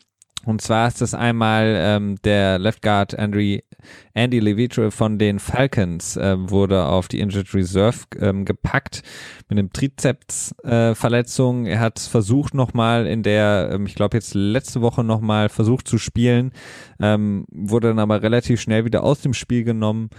[0.47, 3.65] Und zwar ist das einmal ähm, der Left Guard Andy,
[4.13, 9.03] Andy Levitre von den Falcons äh, wurde auf die Injured Reserve ähm, gepackt
[9.49, 11.65] mit einem Trizepsverletzung.
[11.65, 15.85] Äh, er hat versucht nochmal in der, ähm, ich glaube jetzt letzte Woche nochmal versucht
[15.85, 16.53] zu spielen,
[17.01, 20.11] ähm, wurde dann aber relativ schnell wieder aus dem Spiel genommen.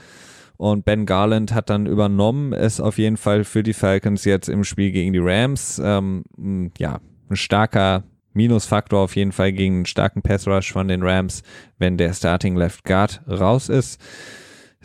[0.59, 4.63] Und Ben Garland hat dann übernommen, ist auf jeden Fall für die Falcons jetzt im
[4.65, 5.81] Spiel gegen die Rams.
[5.83, 6.25] Ähm,
[6.77, 7.01] ja,
[7.31, 8.05] ein starker
[8.39, 11.43] Minusfaktor auf jeden Fall gegen einen starken Pass Rush von den Rams,
[11.79, 14.01] wenn der Starting Left Guard raus ist.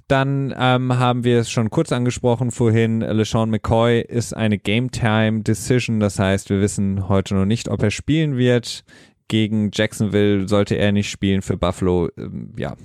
[0.08, 3.00] Dann ähm, haben wir es schon kurz angesprochen vorhin.
[3.00, 6.00] LeSean McCoy ist eine Game Time Decision.
[6.00, 8.84] Das heißt, wir wissen heute noch nicht, ob er spielen wird.
[9.30, 11.42] Gegen Jacksonville sollte er nicht spielen.
[11.42, 12.76] Für Buffalo, ähm, ja,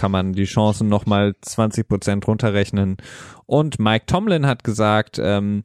[0.00, 2.96] kann man die Chancen nochmal 20 Prozent runterrechnen.
[3.44, 5.62] Und Mike Tomlin hat gesagt, ähm,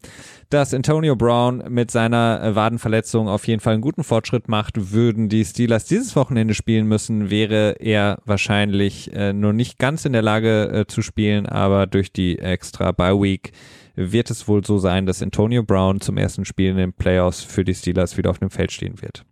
[0.50, 4.92] dass Antonio Brown mit seiner äh, Wadenverletzung auf jeden Fall einen guten Fortschritt macht.
[4.92, 10.12] Würden die Steelers dieses Wochenende spielen müssen, wäre er wahrscheinlich äh, nur nicht ganz in
[10.12, 13.54] der Lage äh, zu spielen, aber durch die extra Bye Week
[13.96, 17.64] wird es wohl so sein, dass Antonio Brown zum ersten Spiel in den Playoffs für
[17.64, 19.24] die Steelers wieder auf dem Feld stehen wird.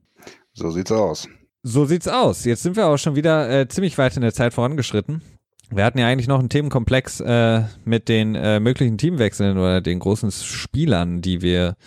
[0.54, 1.28] So sieht's aus.
[1.66, 2.44] So sieht's aus.
[2.44, 5.22] Jetzt sind wir auch schon wieder äh, ziemlich weit in der Zeit vorangeschritten.
[5.70, 10.00] Wir hatten ja eigentlich noch einen Themenkomplex äh, mit den äh, möglichen Teamwechseln oder den
[10.00, 11.78] großen Spielern, die wir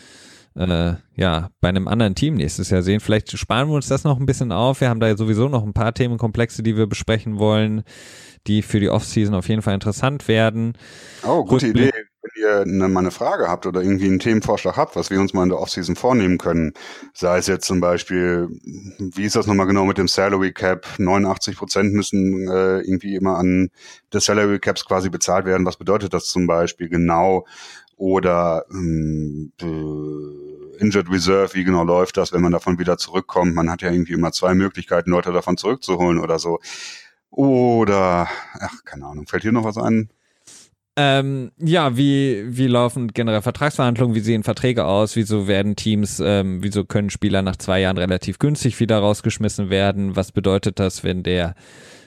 [0.55, 3.01] äh, ja bei einem anderen Team nächstes Jahr sehen.
[3.01, 4.81] Vielleicht sparen wir uns das noch ein bisschen auf.
[4.81, 7.85] Wir haben da sowieso noch ein paar Themenkomplexe, die wir besprechen wollen,
[8.47, 10.72] die für die Offseason auf jeden Fall interessant werden.
[11.22, 12.07] Oh, gute Rückblick Idee
[12.37, 15.43] ihr eine, mal eine Frage habt oder irgendwie einen Themenvorschlag habt, was wir uns mal
[15.43, 16.72] in der Offseason vornehmen können,
[17.14, 18.49] sei es jetzt zum Beispiel,
[18.99, 20.87] wie ist das nochmal genau mit dem Salary Cap?
[20.99, 23.70] 89 Prozent müssen äh, irgendwie immer an
[24.12, 25.66] des Salary Caps quasi bezahlt werden.
[25.66, 27.47] Was bedeutet das zum Beispiel genau?
[27.97, 33.55] Oder ähm, äh, Injured Reserve, wie genau läuft das, wenn man davon wieder zurückkommt?
[33.55, 36.59] Man hat ja irgendwie immer zwei Möglichkeiten, Leute davon zurückzuholen oder so.
[37.30, 38.28] Oder,
[38.61, 40.11] ach, keine Ahnung, fällt hier noch was ein?
[40.99, 44.14] Ähm, ja, wie, wie laufen generell Vertragsverhandlungen?
[44.14, 45.14] Wie sehen Verträge aus?
[45.14, 50.16] Wieso werden Teams, ähm, wieso können Spieler nach zwei Jahren relativ günstig wieder rausgeschmissen werden?
[50.16, 51.55] Was bedeutet das, wenn der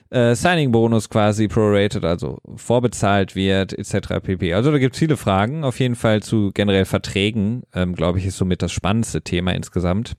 [0.09, 4.19] äh, Signing-Bonus quasi prorated, also vorbezahlt wird, etc.
[4.23, 4.53] pp.
[4.55, 5.63] Also da gibt es viele Fragen.
[5.63, 10.13] Auf jeden Fall zu generell Verträgen, ähm, glaube ich, ist somit das spannendste Thema insgesamt.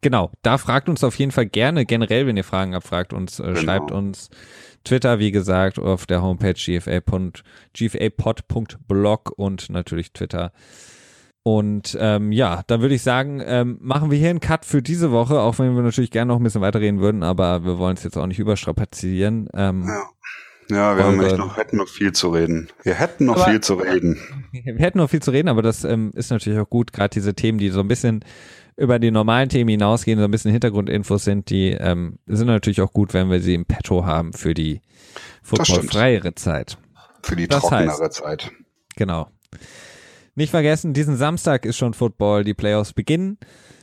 [0.00, 3.38] genau, da fragt uns auf jeden Fall gerne, generell, wenn ihr Fragen habt, fragt uns,
[3.38, 3.60] äh, genau.
[3.60, 4.30] schreibt uns.
[4.84, 6.54] Twitter, wie gesagt, auf der Homepage
[7.72, 10.52] gfa.blog und natürlich Twitter.
[11.42, 15.10] Und ähm, ja, dann würde ich sagen, ähm, machen wir hier einen Cut für diese
[15.10, 18.04] Woche, auch wenn wir natürlich gerne noch ein bisschen weiterreden würden, aber wir wollen es
[18.04, 19.48] jetzt auch nicht überstrapazieren.
[19.54, 20.02] Ähm, ja.
[20.70, 22.68] Ja, wir haben echt noch, hätten noch viel zu reden.
[22.84, 24.20] Wir hätten noch aber, viel zu reden.
[24.52, 27.34] Wir hätten noch viel zu reden, aber das ähm, ist natürlich auch gut, gerade diese
[27.34, 28.24] Themen, die so ein bisschen
[28.80, 32.92] über die normalen Themen hinausgehen, so ein bisschen Hintergrundinfos sind, die ähm, sind natürlich auch
[32.92, 34.80] gut, wenn wir sie im Petto haben für die
[35.42, 36.78] footballfreiere Zeit.
[37.22, 38.50] Für die das trockenere heißt, Zeit.
[38.96, 39.28] Genau.
[40.34, 43.36] Nicht vergessen, diesen Samstag ist schon Football, die Playoffs beginnen.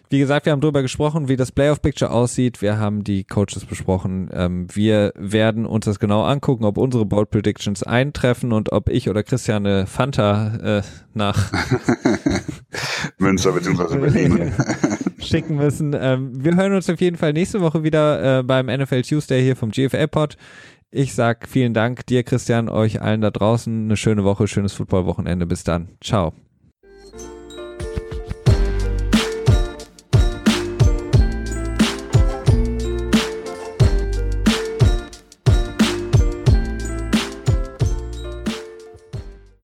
[0.10, 2.62] Wie gesagt, wir haben darüber gesprochen, wie das Playoff-Picture aussieht.
[2.62, 4.30] Wir haben die Coaches besprochen.
[4.32, 9.10] Ähm, wir werden uns das genau angucken, ob unsere Bold Predictions eintreffen und ob ich
[9.10, 10.82] oder Christian eine Fanta äh,
[11.14, 11.52] nach
[13.18, 13.98] Münster bzw.
[13.98, 14.54] Berlin
[15.20, 15.94] schicken müssen.
[16.00, 19.56] Ähm, wir hören uns auf jeden Fall nächste Woche wieder äh, beim NFL Tuesday hier
[19.56, 20.38] vom GFL-Pod.
[20.90, 23.86] Ich sag vielen Dank dir, Christian, euch allen da draußen.
[23.86, 25.46] Eine schöne Woche, schönes Football-Wochenende.
[25.46, 25.90] Bis dann.
[26.02, 26.34] Ciao.